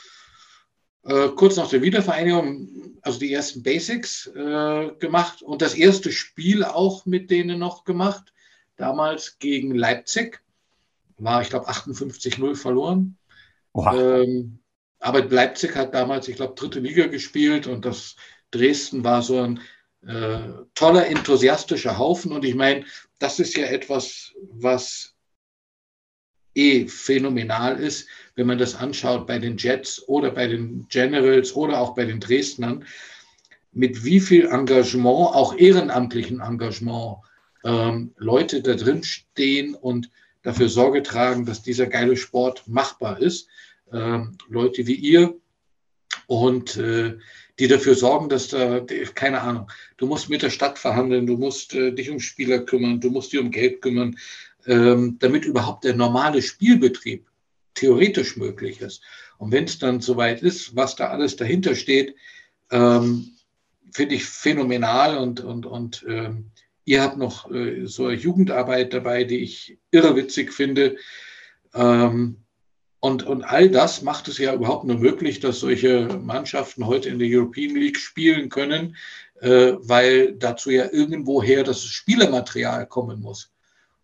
[1.04, 6.64] äh, kurz nach der Wiedervereinigung, also die ersten Basics äh, gemacht und das erste Spiel
[6.64, 8.34] auch mit denen noch gemacht.
[8.78, 10.42] Damals gegen Leipzig
[11.18, 13.18] war, ich glaube, 58-0 verloren.
[13.76, 14.60] Ähm,
[15.04, 18.16] aber Leipzig hat damals, ich glaube, dritte Liga gespielt und das
[18.52, 19.60] Dresden war so ein
[20.08, 20.40] äh,
[20.76, 22.32] toller, enthusiastischer Haufen.
[22.32, 22.86] Und ich meine,
[23.20, 25.14] das ist ja etwas, was
[26.56, 31.82] eh phänomenal ist, wenn man das anschaut bei den Jets oder bei den Generals oder
[31.82, 32.86] auch bei den Dresdnern,
[33.74, 37.18] mit wie viel Engagement, auch ehrenamtlichen Engagement,
[37.66, 40.10] ähm, Leute da drin stehen und
[40.44, 43.50] dafür Sorge tragen, dass dieser geile Sport machbar ist
[44.50, 45.36] Leute wie ihr
[46.28, 47.18] und äh,
[47.60, 51.74] die dafür sorgen, dass da, keine Ahnung, du musst mit der Stadt verhandeln, du musst
[51.74, 54.18] äh, dich um Spieler kümmern, du musst dich um Geld kümmern,
[54.66, 57.28] ähm, damit überhaupt der normale Spielbetrieb
[57.76, 59.02] theoretisch möglich ist.
[59.38, 62.16] Und wenn es dann soweit ist, was da alles dahinter steht,
[62.72, 63.32] ähm,
[63.92, 66.52] finde ich phänomenal und, und, und ähm,
[66.86, 70.98] ihr habt noch äh, so eine Jugendarbeit dabei, die ich irrewitzig finde.
[71.74, 72.43] Ähm,
[73.04, 77.20] und, und all das macht es ja überhaupt nur möglich, dass solche Mannschaften heute in
[77.20, 78.96] der European League spielen können,
[79.42, 83.52] äh, weil dazu ja irgendwoher das Spielermaterial kommen muss.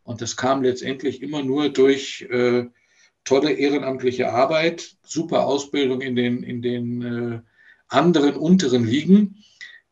[0.03, 2.65] Und das kam letztendlich immer nur durch äh,
[3.23, 7.39] tolle ehrenamtliche Arbeit, super Ausbildung in den, in den äh,
[7.87, 9.45] anderen unteren Ligen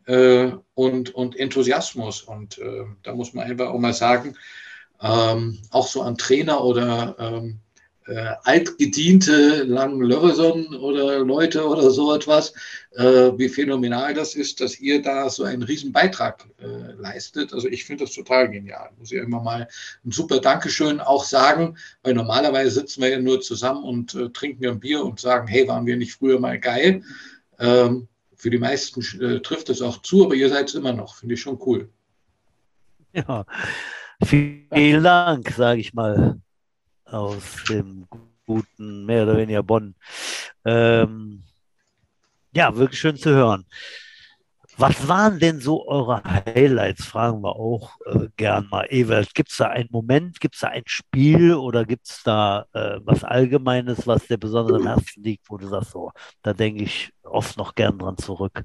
[0.06, 2.24] äh, und, und Enthusiasmus.
[2.24, 4.36] Und äh, da muss man einfach auch mal sagen,
[5.02, 7.62] ähm, auch so an Trainer oder ähm,
[8.08, 12.54] äh, altgediente Langlörson oder Leute oder so etwas,
[12.92, 17.54] äh, wie phänomenal das ist, dass ihr da so einen riesen Beitrag äh, leistet.
[17.54, 18.90] Also ich finde das total genial.
[18.98, 19.68] Muss ich immer mal
[20.06, 24.66] ein super Dankeschön auch sagen, weil normalerweise sitzen wir ja nur zusammen und äh, trinken
[24.66, 27.04] ein Bier und sagen, hey, waren wir nicht früher mal geil?
[27.60, 31.16] Ähm, für die meisten äh, trifft es auch zu, aber ihr seid es immer noch.
[31.16, 31.90] Finde ich schon cool.
[33.14, 33.46] Ja,
[34.24, 36.40] vielen Dank, sage ich mal,
[37.12, 38.08] aus dem
[38.46, 39.96] guten, mehr oder weniger Bonn.
[40.66, 41.44] Ähm,
[42.54, 43.66] ja, wirklich schön zu hören.
[44.80, 47.06] Was waren denn so eure Highlights?
[47.06, 48.86] Fragen wir auch äh, gern mal.
[48.90, 52.68] Ewald, gibt es da einen Moment, gibt es da ein Spiel oder gibt es da
[52.74, 56.12] äh, was Allgemeines, was dir besonders am Herzen liegt, wo du sagst, so,
[56.44, 58.64] da denke ich oft noch gern dran zurück?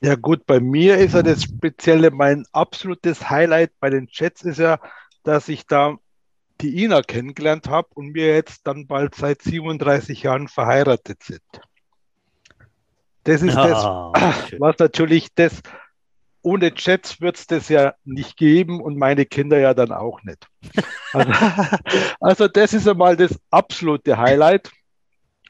[0.00, 4.58] Ja gut, bei mir ist ja das Spezielle, mein absolutes Highlight bei den Chats ist
[4.58, 4.78] ja,
[5.22, 5.96] dass ich da
[6.60, 11.42] die Ina kennengelernt habe und wir jetzt dann bald seit 37 Jahren verheiratet sind.
[13.24, 15.62] Das ist ah, das, was natürlich das,
[16.42, 20.48] ohne Chats wird es das ja nicht geben und meine Kinder ja dann auch nicht.
[21.14, 21.32] Also,
[22.20, 24.70] also das ist einmal das absolute Highlight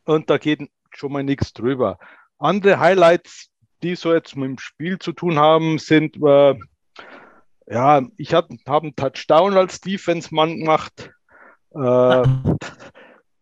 [0.04, 1.98] und da geht schon mal nichts drüber.
[2.38, 3.50] Andere Highlights,
[3.82, 6.54] die so jetzt mit dem Spiel zu tun haben, sind, äh,
[7.70, 11.10] ja, ich habe hab einen Touchdown als Defense-Mann gemacht.
[11.74, 12.22] Äh,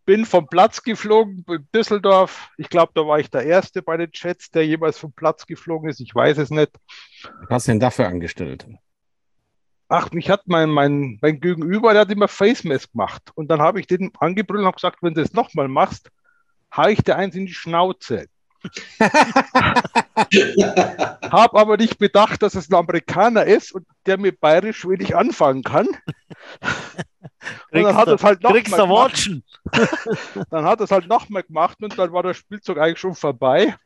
[0.04, 2.50] bin vom Platz geflogen in Düsseldorf.
[2.56, 5.90] Ich glaube, da war ich der Erste bei den Chats, der jemals vom Platz geflogen
[5.90, 6.00] ist.
[6.00, 6.70] Ich weiß es nicht.
[7.22, 8.66] Was hast du denn dafür angestellt?
[9.88, 13.30] Ach, mich hat mein, mein, mein Gegenüber, der hat immer Face Mask gemacht.
[13.34, 16.10] Und dann habe ich den angebrüllt und habe gesagt, wenn du das nochmal machst,
[16.70, 18.26] habe ich dir eins in die Schnauze.
[21.30, 25.62] habe aber nicht bedacht, dass es ein Amerikaner ist und der mit bayerisch wenig anfangen
[25.62, 25.86] kann.
[27.70, 29.30] und dann hat es halt noch kriegst mal gemacht.
[30.50, 33.76] dann hat es halt nochmal gemacht und dann war der Spielzug eigentlich schon vorbei.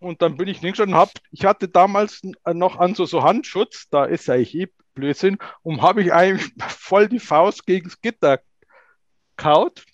[0.00, 2.22] Und dann bin ich links und hab, ich hatte damals
[2.52, 7.08] noch an so, so Handschutz, da ist eigentlich eh Blödsinn, und habe ich eigentlich voll
[7.08, 8.40] die Faust gegen das Gitter
[9.36, 9.84] kaut.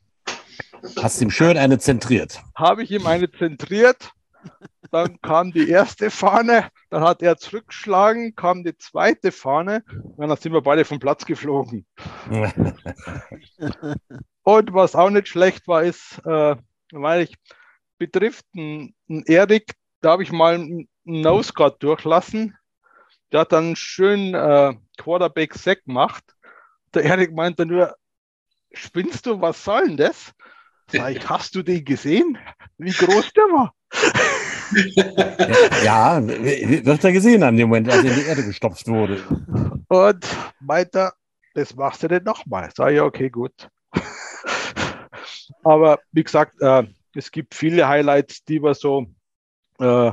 [1.01, 2.43] Hast ihm schön eine zentriert.
[2.55, 4.13] Habe ich ihm eine zentriert.
[4.91, 9.83] Dann kam die erste Fahne, dann hat er zurückgeschlagen, kam die zweite Fahne,
[10.17, 11.87] dann sind wir beide vom Platz geflogen.
[14.43, 16.57] und was auch nicht schlecht war, ist, äh,
[16.93, 17.35] weil ich
[17.99, 18.95] betrifft einen,
[19.27, 22.57] Erik, da habe ich mal einen Nose Guard durchlassen.
[23.33, 26.25] Der hat dann schön äh, Quarterback Sack gemacht.
[26.95, 27.97] Der Erik meinte nur,
[28.75, 30.33] spinnst du, was soll denn das?
[30.89, 32.39] Sag ich, hast du den gesehen?
[32.79, 33.75] Wie groß der war?
[35.85, 39.23] ja, wird er gesehen haben, im Moment, als er in die Erde gestopft wurde.
[39.89, 40.27] Und
[40.61, 41.13] meinte,
[41.55, 42.71] das machst du denn nochmal.
[42.75, 43.69] Sag ich, okay, gut.
[45.63, 49.07] Aber wie gesagt, äh, es gibt viele Highlights, die wir so
[49.79, 50.13] äh,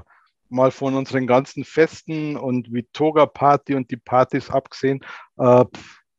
[0.49, 5.03] mal von unseren ganzen Festen und wie Toga Party und die Partys abgesehen.
[5.37, 5.65] Äh,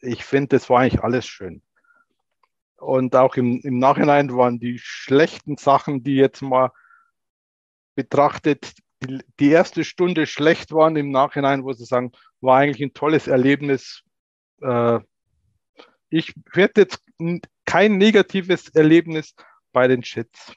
[0.00, 1.62] ich finde, das war eigentlich alles schön.
[2.82, 6.72] Und auch im, im Nachhinein waren die schlechten Sachen, die jetzt mal
[7.94, 8.72] betrachtet,
[9.04, 12.10] die, die erste Stunde schlecht waren, im Nachhinein, wo sie sagen,
[12.40, 14.02] war eigentlich ein tolles Erlebnis.
[14.62, 14.98] Äh,
[16.10, 17.04] ich werde jetzt
[17.64, 19.36] kein negatives Erlebnis
[19.70, 20.52] bei den Chats.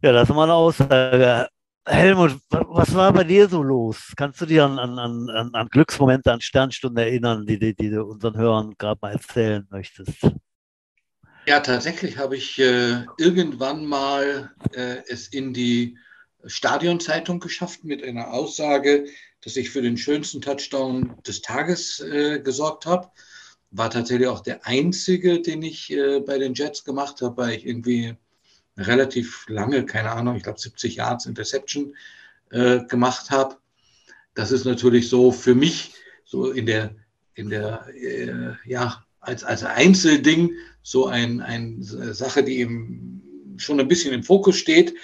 [0.00, 1.50] Ja, das ist mal eine Aussage.
[1.88, 4.12] Helmut, was war bei dir so los?
[4.14, 8.02] Kannst du dir an, an, an, an Glücksmomente, an Sternstunden erinnern, die, die, die du
[8.02, 10.18] unseren Hörern gerade mal erzählen möchtest?
[11.46, 15.96] Ja, tatsächlich habe ich äh, irgendwann mal äh, es in die
[16.44, 19.06] Stadionzeitung geschafft mit einer Aussage,
[19.40, 23.10] dass ich für den schönsten Touchdown des Tages äh, gesorgt habe.
[23.70, 27.66] War tatsächlich auch der einzige, den ich äh, bei den Jets gemacht habe, weil ich
[27.66, 28.14] irgendwie
[28.78, 31.94] relativ lange, keine Ahnung, ich glaube 70 Yards Interception
[32.50, 33.56] äh, gemacht habe.
[34.34, 36.94] Das ist natürlich so für mich so in der,
[37.34, 40.52] in der, äh, ja, als, als Einzelding
[40.82, 44.94] so eine ein Sache, die eben schon ein bisschen im Fokus steht.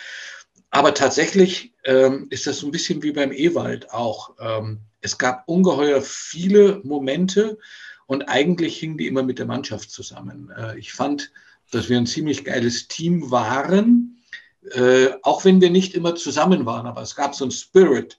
[0.71, 4.35] Aber tatsächlich ähm, ist das so ein bisschen wie beim Ewald auch.
[4.41, 7.59] Ähm, es gab ungeheuer viele Momente
[8.07, 10.51] und eigentlich hingen die immer mit der Mannschaft zusammen.
[10.57, 11.31] Äh, ich fand,
[11.71, 14.23] dass wir ein ziemlich geiles Team waren,
[14.73, 18.19] äh, auch wenn wir nicht immer zusammen waren, aber es gab so einen Spirit.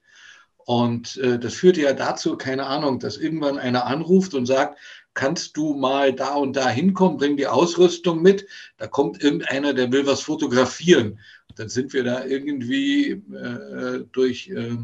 [0.66, 4.80] Und äh, das führte ja dazu, keine Ahnung, dass irgendwann einer anruft und sagt,
[5.14, 8.48] kannst du mal da und da hinkommen, bring die Ausrüstung mit.
[8.78, 11.20] Da kommt irgendeiner, der will was fotografieren.
[11.56, 14.78] Dann sind wir da irgendwie äh, durch, äh,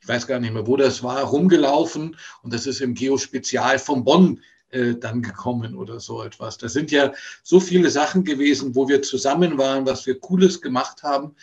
[0.00, 2.16] ich weiß gar nicht mehr, wo das war, rumgelaufen.
[2.42, 4.40] Und das ist im Geospezial von Bonn
[4.70, 6.58] äh, dann gekommen oder so etwas.
[6.58, 7.12] Das sind ja
[7.42, 11.36] so viele Sachen gewesen, wo wir zusammen waren, was wir Cooles gemacht haben.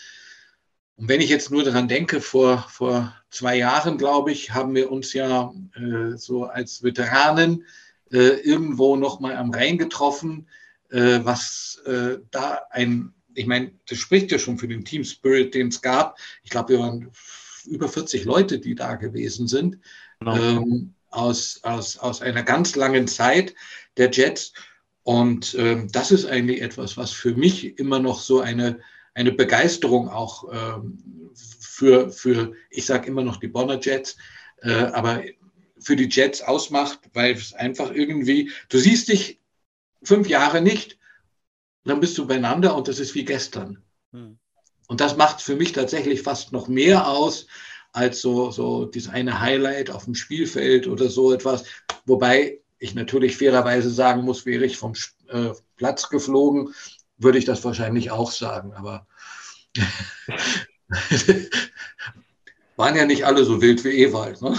[0.95, 4.91] Und wenn ich jetzt nur daran denke, vor, vor zwei Jahren, glaube ich, haben wir
[4.91, 7.65] uns ja äh, so als Veteranen
[8.11, 10.47] äh, irgendwo nochmal am Rhein getroffen,
[10.89, 15.53] äh, was äh, da ein ich meine, das spricht ja schon für den Team Spirit,
[15.53, 16.19] den es gab.
[16.43, 17.11] Ich glaube, wir waren
[17.65, 19.79] über 40 Leute, die da gewesen sind,
[20.19, 20.35] genau.
[20.35, 23.53] ähm, aus, aus, aus einer ganz langen Zeit
[23.97, 24.53] der Jets.
[25.03, 28.79] Und ähm, das ist eigentlich etwas, was für mich immer noch so eine,
[29.13, 34.15] eine Begeisterung auch ähm, für, für, ich sage immer noch die Bonner Jets,
[34.61, 35.23] äh, aber
[35.79, 39.41] für die Jets ausmacht, weil es einfach irgendwie, du siehst dich
[40.01, 40.97] fünf Jahre nicht,
[41.83, 43.83] dann bist du beieinander und das ist wie gestern.
[44.11, 44.37] Hm.
[44.87, 47.47] Und das macht für mich tatsächlich fast noch mehr aus
[47.93, 51.63] als so, so dieses eine Highlight auf dem Spielfeld oder so etwas.
[52.05, 54.93] Wobei ich natürlich fairerweise sagen muss, wäre ich vom
[55.29, 56.73] äh, Platz geflogen,
[57.17, 58.73] würde ich das wahrscheinlich auch sagen.
[58.73, 59.07] Aber
[62.75, 64.41] waren ja nicht alle so wild wie Ewald.
[64.41, 64.57] Ne?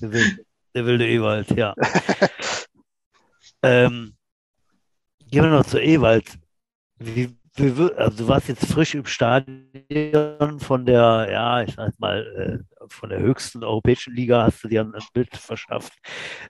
[0.00, 0.44] Der, wilde,
[0.74, 1.74] der wilde Ewald, ja.
[3.62, 4.14] ähm,
[5.30, 6.38] gehen wir noch zu Ewald.
[6.98, 12.86] Wie, also du warst jetzt frisch im Stadion von der, ja, ich sag mal, äh,
[12.88, 15.92] von der höchsten europäischen Liga hast du dir ein Bild verschafft.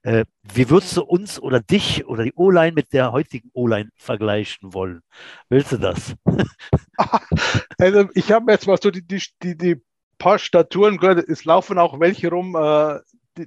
[0.02, 4.72] Äh, wie würdest du uns oder dich oder die O-Line mit der heutigen O-Line vergleichen
[4.72, 5.02] wollen?
[5.48, 6.14] Willst du das?
[7.76, 9.82] Also ich habe jetzt mal so die, die, die, die
[10.16, 13.00] paar Staturen gehört, es laufen auch welche rum, äh,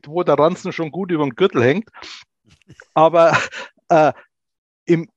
[0.06, 1.90] wo der Ranzen schon gut über den Gürtel hängt.
[2.94, 3.38] Aber
[3.90, 4.12] äh,
[4.86, 5.10] im,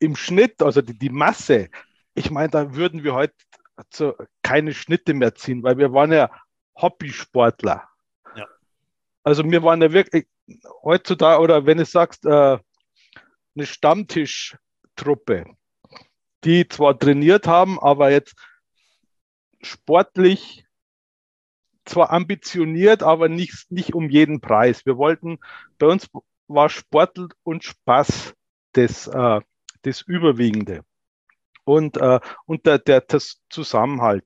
[0.00, 1.68] im Schnitt, also die, die Masse,
[2.14, 3.34] ich meine, da würden wir heute
[3.92, 6.30] so keine Schnitte mehr ziehen, weil wir waren ja
[6.76, 7.88] Hobbysportler.
[8.34, 8.46] Ja.
[9.22, 10.26] Also wir waren ja wirklich
[10.82, 12.58] heutzutage, oder wenn du sagst, äh,
[13.54, 15.44] eine Stammtischtruppe,
[16.44, 18.34] die zwar trainiert haben, aber jetzt
[19.62, 20.64] sportlich
[21.84, 24.86] zwar ambitioniert, aber nicht, nicht um jeden Preis.
[24.86, 25.38] Wir wollten,
[25.78, 26.08] bei uns
[26.48, 28.34] war Sport und Spaß
[28.72, 29.40] das, äh,
[29.82, 30.82] das Überwiegende.
[31.64, 33.04] Und, äh, und der, der
[33.50, 34.24] Zusammenhalt.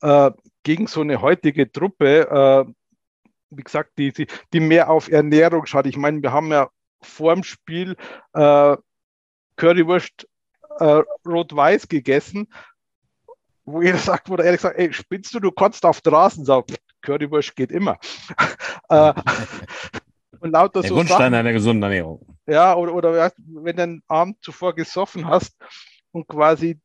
[0.00, 0.30] Äh,
[0.62, 2.72] gegen so eine heutige Truppe, äh,
[3.50, 5.86] wie gesagt, die, die, die mehr auf Ernährung schaut.
[5.86, 6.68] Ich meine, wir haben ja
[7.02, 7.96] vor dem Spiel
[8.32, 8.76] äh,
[9.56, 10.28] Currywurst
[10.78, 12.52] äh, rot-weiß gegessen,
[13.64, 16.74] wo jeder sagt, wurde ehrlich gesagt, ey, spinnst du, du kannst auf der Rasen sagen,
[17.02, 17.98] Currywurst geht immer.
[20.42, 22.38] äh, und lauter der so Grundstein Sachen, einer gesunden Ernährung.
[22.46, 25.56] Ja, oder, oder wenn du einen Abend zuvor gesoffen hast
[26.10, 26.80] und quasi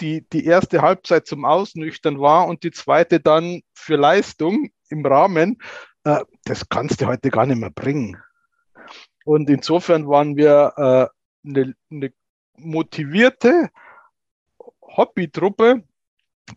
[0.00, 5.58] die, die erste Halbzeit zum Ausnüchtern war und die zweite dann für Leistung im Rahmen,
[6.04, 8.16] äh, das kannst du heute gar nicht mehr bringen.
[9.24, 12.12] Und insofern waren wir äh, eine, eine
[12.56, 13.70] motivierte
[14.82, 15.84] Hobbytruppe,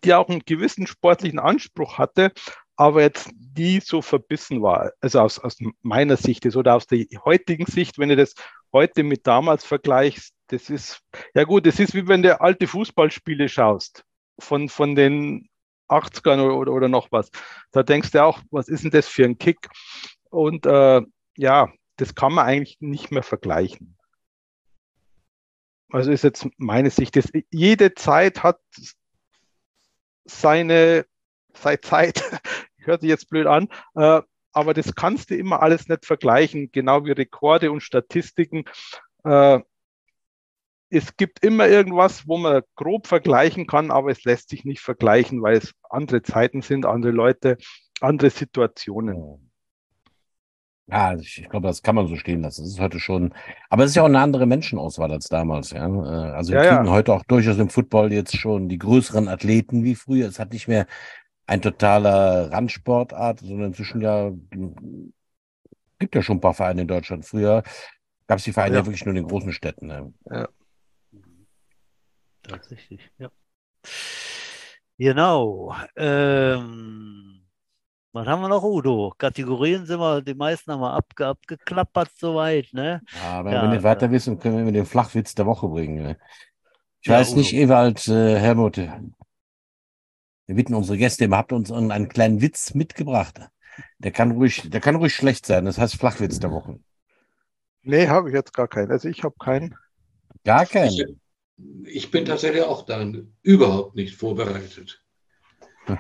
[0.03, 2.32] die auch einen gewissen sportlichen Anspruch hatte,
[2.76, 4.91] aber jetzt nie so verbissen war.
[4.99, 8.34] Also aus, aus meiner Sicht ist oder aus der heutigen Sicht, wenn du das
[8.73, 11.01] heute mit damals vergleichst, das ist,
[11.34, 14.03] ja gut, das ist wie wenn du alte Fußballspiele schaust,
[14.39, 15.49] von, von den
[15.89, 17.30] 80ern oder, oder noch was.
[17.71, 19.69] Da denkst du auch, was ist denn das für ein Kick?
[20.30, 21.01] Und äh,
[21.38, 23.97] ja, das kann man eigentlich nicht mehr vergleichen.
[25.89, 28.59] Also ist jetzt meine Sicht, dass jede Zeit hat
[30.26, 31.05] seine,
[31.58, 32.24] seine Zeit,
[32.78, 37.06] hört sich jetzt blöd an, äh, aber das kannst du immer alles nicht vergleichen, genau
[37.06, 38.64] wie Rekorde und Statistiken.
[39.24, 39.60] Äh,
[40.89, 45.41] es gibt immer irgendwas, wo man grob vergleichen kann, aber es lässt sich nicht vergleichen,
[45.41, 47.58] weil es andere Zeiten sind, andere Leute,
[47.99, 49.51] andere Situationen.
[50.88, 52.62] Ja, ich, ich glaube, das kann man so stehen lassen.
[52.62, 53.34] Das ist heute schon,
[53.70, 55.72] aber es ist ja auch eine andere Menschenauswahl als damals.
[55.72, 55.88] Ja?
[55.88, 56.91] Äh, also wir ja, kriegen ja.
[56.91, 60.28] heute auch durchaus im Football jetzt schon die größeren Athleten wie früher.
[60.28, 60.86] Es hat nicht mehr
[61.48, 64.32] ein totaler Randsportart, sondern inzwischen ja
[66.00, 67.26] gibt ja schon ein paar Vereine in Deutschland.
[67.26, 67.64] Früher
[68.28, 68.82] gab es die Vereine ja.
[68.82, 68.86] ja.
[68.86, 69.88] wirklich nur in den großen Städten.
[69.88, 70.14] Ne?
[70.30, 70.48] Ja.
[72.43, 73.30] Tatsächlich, ja.
[74.98, 75.76] Genau.
[75.96, 77.26] Ähm
[78.16, 79.14] was haben wir noch, Udo?
[79.18, 83.02] Kategorien sind wir, die meisten haben wir abge, abgeklappert soweit, ne?
[83.14, 86.02] Ja, aber ja, wenn wir nicht weiter wissen, können wir den Flachwitz der Woche bringen.
[86.02, 86.18] Ne?
[87.02, 87.39] Ich ja, weiß Udo.
[87.39, 88.80] nicht, Ewald, äh, Helmut,
[90.48, 93.39] wir bitten unsere Gäste immer, habt uns einen kleinen Witz mitgebracht.
[94.00, 95.66] Der kann ruhig, der kann ruhig schlecht sein.
[95.66, 96.80] Das heißt Flachwitz der Woche.
[97.82, 98.91] Nee, habe ich jetzt gar keinen.
[98.91, 99.76] Also ich habe keinen.
[100.43, 100.91] Gar keinen.
[100.91, 105.04] Ich, ich bin tatsächlich auch dann überhaupt nicht vorbereitet.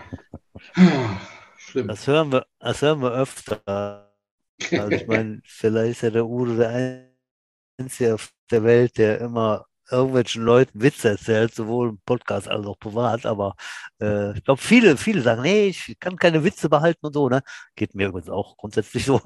[1.57, 1.87] Schlimm.
[1.87, 4.11] Das hören wir, das hören wir öfter.
[4.71, 7.09] Also ich meine, vielleicht ist ja der Udo der
[7.77, 12.79] Einzige auf der Welt, der immer irgendwelchen Leuten Witze erzählt, sowohl im Podcast als auch
[12.79, 13.55] privat, aber
[14.01, 17.41] äh, ich glaube, viele, viele sagen, nee, ich kann keine Witze behalten und so, ne?
[17.75, 19.21] Geht mir übrigens auch grundsätzlich so.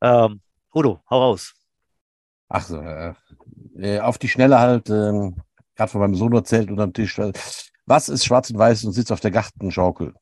[0.00, 0.40] Ähm,
[0.74, 1.54] Udo, hau raus.
[2.48, 3.14] Ach so, äh,
[3.78, 5.30] äh auf die Schnelle halt, äh,
[5.74, 7.18] gerade von meinem Sohn erzählt unterm Tisch.
[7.86, 10.14] Was ist schwarz und weiß und sitzt auf der Gartenschaukel?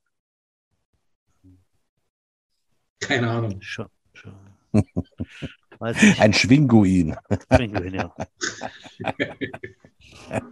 [3.00, 3.60] Keine Ahnung.
[3.60, 4.34] Schon, schon.
[5.82, 7.16] Ein Schwinguin.
[7.52, 8.14] Schwinguin, ja.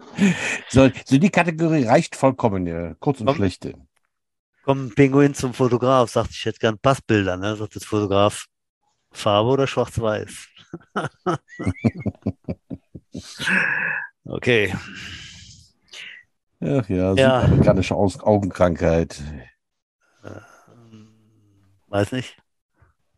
[0.68, 2.94] so, so, die Kategorie reicht vollkommen, ja.
[2.94, 3.68] kurz und Komm, schlecht.
[4.64, 7.56] Komm, Pinguin zum Fotograf, sagt, ich hätte gern Passbilder, ne?
[7.56, 8.46] Sagt das Fotograf,
[9.12, 10.48] Farbe oder schwarz-weiß?
[14.24, 14.74] okay.
[16.60, 17.40] Ach ja, ja.
[17.40, 19.22] amerikanische Augenkrankheit.
[21.88, 22.36] Weiß nicht.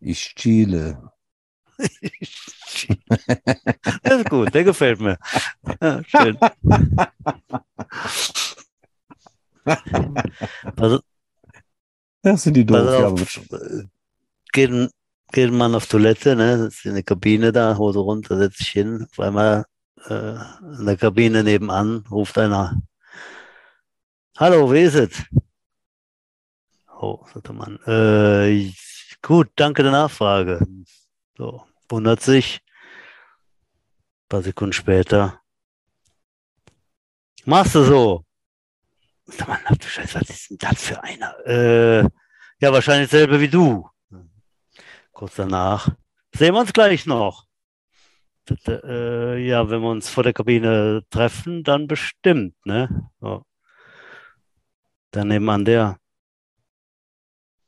[0.00, 1.11] Ich chiele.
[4.02, 5.18] das ist gut, der gefällt mir.
[5.80, 6.38] Ja, schön.
[10.76, 11.00] Also,
[12.22, 13.40] das sind die doof.
[14.52, 14.90] Geht,
[15.32, 16.58] geht man auf Toilette, ne?
[16.58, 19.06] Das ist eine Kabine da, Hose runter, setzt sich hin.
[19.10, 19.64] Auf einmal
[20.08, 20.34] äh,
[20.78, 22.80] in der Kabine nebenan ruft einer:
[24.36, 25.22] Hallo, wer ist es?
[27.00, 27.78] Oh, sagt der Mann.
[27.86, 28.72] Äh,
[29.20, 30.64] gut, danke der Nachfrage.
[31.36, 32.60] So, wundert sich.
[34.24, 35.40] Ein paar Sekunden später.
[37.44, 38.24] Machst du so?
[39.26, 41.34] Sag mal, du Scheiße, was ist denn das für einer?
[41.46, 42.02] Äh,
[42.58, 43.88] ja, wahrscheinlich dasselbe wie du.
[45.12, 45.88] Kurz danach.
[46.34, 47.46] Sehen wir uns gleich noch.
[48.66, 53.10] Äh, ja, wenn wir uns vor der Kabine treffen, dann bestimmt, ne?
[53.20, 53.44] So.
[55.12, 55.98] Dann nebenan der.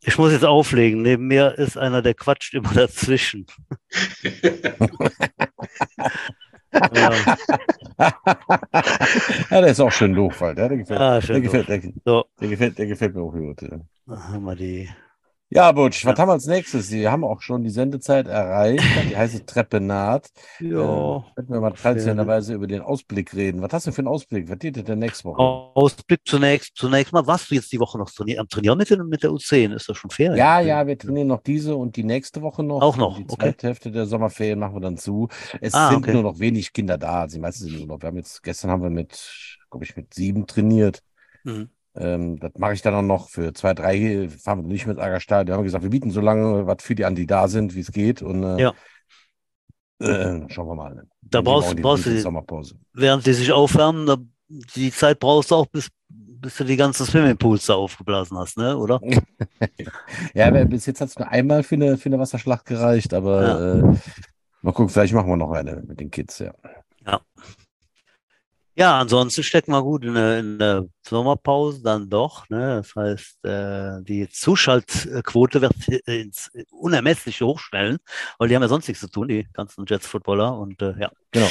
[0.07, 1.03] Ich muss jetzt auflegen.
[1.03, 3.47] Neben mir ist einer, der quatscht immer dazwischen.
[6.95, 7.13] ja.
[9.51, 12.25] ja, der ist auch schön doof, weil der, der gefällt, ah, der, gefällt, der, so.
[12.41, 13.63] der, gefällt, der gefällt mir auch gut.
[13.63, 13.79] Ja.
[14.09, 14.89] Haben wir die
[15.51, 16.89] ja, Butch, was haben wir als nächstes?
[16.89, 18.83] Sie haben auch schon die Sendezeit erreicht.
[19.09, 20.31] Die heiße Treppe naht.
[20.59, 21.19] Ja.
[21.19, 23.63] Äh, könnten wir mal traditionellerweise über den Ausblick reden.
[23.63, 24.49] Was hast du für einen Ausblick?
[24.49, 25.41] Was geht denn nächste Woche?
[25.41, 29.23] Ausblick zunächst, zunächst mal, warst du jetzt die Woche noch trainieren, am Trainieren mit, mit
[29.23, 29.75] der U10?
[29.75, 30.35] Ist das schon fair?
[30.35, 32.81] Ja, ja, wir trainieren noch diese und die nächste Woche noch.
[32.81, 33.19] Auch noch.
[33.19, 33.67] Die zweite okay.
[33.67, 35.29] Hälfte der Sommerferien machen wir dann zu.
[35.61, 36.15] Es ah, sind okay.
[36.15, 37.29] nur noch wenig Kinder da.
[37.29, 38.03] Sie meisten sind nur noch.
[38.03, 41.03] Wir haben jetzt, gestern haben wir mit, glaube ich, mit sieben trainiert.
[41.45, 41.69] Mhm.
[41.97, 44.29] Ähm, das mache ich dann auch noch für zwei, drei.
[44.29, 45.45] Fahren wir nicht mit Agerstahl.
[45.45, 47.81] Die haben gesagt, wir bieten so lange was für die an, die da sind, wie
[47.81, 48.23] es geht.
[48.23, 48.75] Und äh, ja.
[50.01, 51.07] äh, schauen wir mal.
[51.23, 52.77] Da brauchst, die, brauchst du, Sommerpause.
[52.93, 54.17] während die sich aufwärmen, da,
[54.49, 58.77] die Zeit brauchst du auch, bis, bis du die ganzen Swimmingpools da aufgeblasen hast, ne?
[58.77, 59.01] oder?
[60.35, 63.75] ja, bis jetzt hat es nur einmal für eine, für eine Wasserschlacht gereicht, aber ja.
[63.75, 63.97] äh,
[64.63, 66.53] mal gucken, vielleicht machen wir noch eine mit den Kids, ja.
[67.07, 67.21] Ja.
[68.77, 72.49] Ja, ansonsten stecken wir gut in der, in der Sommerpause dann doch.
[72.49, 72.83] Ne?
[72.83, 75.75] Das heißt, äh, die Zuschaltquote wird
[76.07, 77.99] ins Unermessliche hochstellen,
[78.39, 80.59] weil die haben ja sonst nichts zu tun, die ganzen Jets-Footballer.
[80.59, 81.49] Und äh, ja, genau.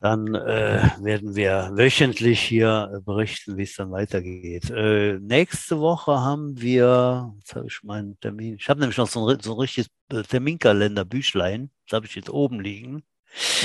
[0.00, 4.68] Dann äh, werden wir wöchentlich hier berichten, wie es dann weitergeht.
[4.70, 9.28] Äh, nächste Woche haben wir, jetzt habe ich meinen Termin, ich habe nämlich noch so
[9.28, 13.04] ein, so ein richtiges äh, Terminkalender, Büchlein, das habe ich jetzt oben liegen.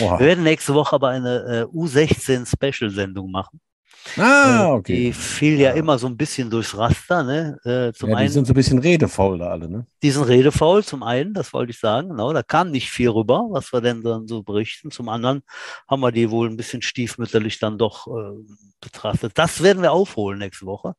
[0.02, 0.20] Oha.
[0.20, 3.60] Wir werden nächste Woche aber eine äh, U16-Special-Sendung machen.
[4.16, 4.96] Ah, okay.
[4.96, 7.24] Die fiel ja, ja, immer so ein bisschen durchs Raster.
[7.24, 7.58] Ne?
[7.64, 9.86] Äh, zum ja, die einen, sind so ein bisschen redefaul da alle, ne?
[10.02, 12.10] Die sind redefaul, zum einen, das wollte ich sagen.
[12.10, 14.92] Genau, da kam nicht viel rüber, was wir denn dann so berichten.
[14.92, 15.42] Zum anderen
[15.88, 19.34] haben wir die wohl ein bisschen stiefmütterlich dann doch äh, betrachtet.
[19.36, 20.96] Das werden wir aufholen nächste Woche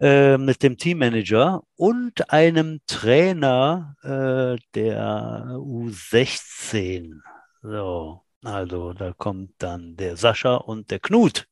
[0.00, 7.20] äh, mit dem Teammanager und einem Trainer äh, der U16.
[7.62, 11.48] So, also da kommt dann der Sascha und der Knut.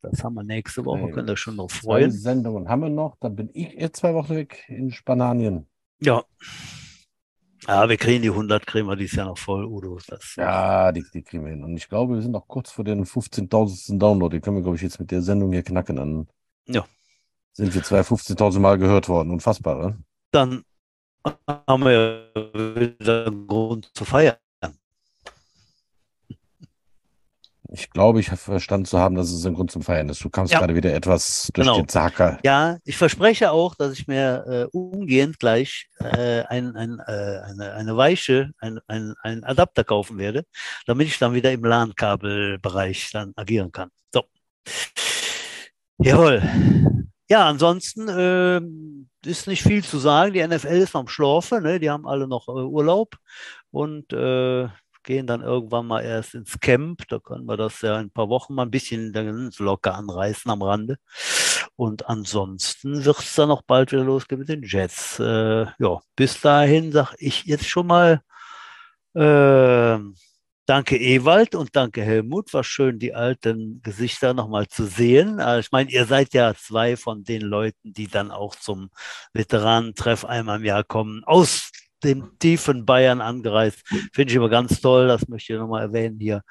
[0.00, 1.12] Das haben wir nächste Woche, okay.
[1.12, 2.10] könnt ihr schon noch freuen.
[2.10, 5.66] Zwei Sendungen haben wir noch, dann bin ich jetzt zwei Wochen weg in Spanien.
[6.00, 6.24] Ja.
[7.66, 9.98] Ja, wir kriegen die 100, kriegen wir dieses Jahr noch voll, Udo.
[10.06, 11.64] Das ja, die, die kriegen wir hin.
[11.64, 13.98] Und ich glaube, wir sind noch kurz vor den 15.000.
[13.98, 14.36] Download.
[14.36, 15.96] Die können wir, glaube ich, jetzt mit der Sendung hier knacken.
[15.96, 16.28] Dann
[16.66, 16.84] ja.
[17.52, 19.30] sind wir zwei 15.000 Mal gehört worden.
[19.30, 19.98] Unfassbar, oder?
[20.30, 20.62] Dann
[21.48, 24.36] haben wir ja wieder einen Grund zu feiern.
[27.74, 30.22] Ich glaube, ich habe verstanden zu haben, dass es ein Grund zum Feiern ist.
[30.22, 30.60] Du kamst ja.
[30.60, 31.76] gerade wieder etwas durch genau.
[31.76, 32.38] den Zaker.
[32.44, 37.72] Ja, ich verspreche auch, dass ich mir äh, umgehend gleich äh, ein, ein, äh, eine,
[37.74, 40.44] eine Weiche, ein, ein, Adapter kaufen werde,
[40.86, 43.90] damit ich dann wieder im LAN-Kabelbereich dann agieren kann.
[44.12, 44.22] So.
[45.98, 46.42] Jawohl.
[47.28, 48.60] Ja, ansonsten äh,
[49.28, 50.32] ist nicht viel zu sagen.
[50.32, 51.80] Die NFL ist am Schlafen, ne?
[51.80, 53.16] die haben alle noch äh, Urlaub
[53.72, 54.68] und äh,
[55.04, 57.06] gehen dann irgendwann mal erst ins Camp.
[57.08, 59.12] Da können wir das ja in ein paar Wochen mal ein bisschen
[59.58, 60.98] locker anreißen am Rande.
[61.76, 65.18] Und ansonsten wird es dann noch bald wieder losgehen mit den Jets.
[65.18, 68.22] Äh, ja, bis dahin sage ich jetzt schon mal
[69.14, 69.98] äh,
[70.66, 72.54] Danke Ewald und danke Helmut.
[72.54, 75.38] War schön, die alten Gesichter nochmal zu sehen.
[75.38, 78.88] Äh, ich meine, ihr seid ja zwei von den Leuten, die dann auch zum
[79.34, 81.70] Veteranentreff einmal im Jahr kommen, aus
[82.04, 83.82] dem tiefen Bayern angereist.
[84.12, 86.42] Finde ich immer ganz toll, das möchte ich nochmal erwähnen hier.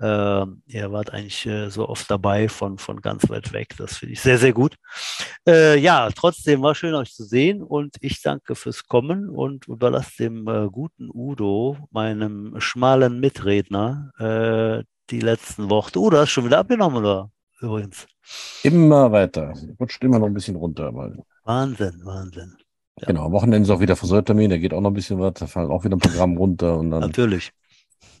[0.00, 3.74] Äh, ihr wart eigentlich äh, so oft dabei von, von ganz weit weg.
[3.76, 4.76] Das finde ich sehr, sehr gut.
[5.46, 10.24] Äh, ja, trotzdem war schön, euch zu sehen und ich danke fürs Kommen und überlasse
[10.24, 15.98] dem äh, guten Udo, meinem schmalen Mitredner, äh, die letzten Worte.
[15.98, 17.30] Udo, hast du schon wieder abgenommen, oder?
[17.60, 18.06] Übrigens.
[18.62, 19.52] Immer weiter.
[19.78, 20.94] Rutscht immer noch ein bisschen runter.
[20.94, 21.18] Weil...
[21.44, 22.56] Wahnsinn, Wahnsinn.
[23.00, 23.06] Ja.
[23.06, 25.46] Genau, am Wochenende ist auch wieder Friseurtermin, da geht auch noch ein bisschen was, da
[25.46, 27.52] fallen auch wieder ein Programm runter und dann Natürlich.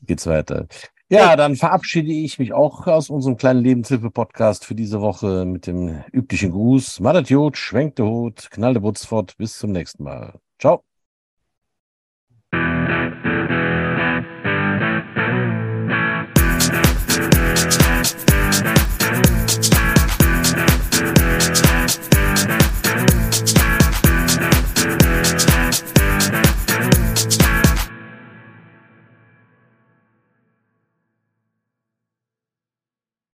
[0.06, 0.66] geht's weiter.
[1.10, 6.04] Ja, dann verabschiede ich mich auch aus unserem kleinen Lebenshilfe-Podcast für diese Woche mit dem
[6.12, 7.00] üblichen Gruß.
[7.00, 9.36] Madat Jod, schwenkt der Hut, knallt der Butz fort.
[9.36, 10.38] Bis zum nächsten Mal.
[10.58, 10.89] Ciao.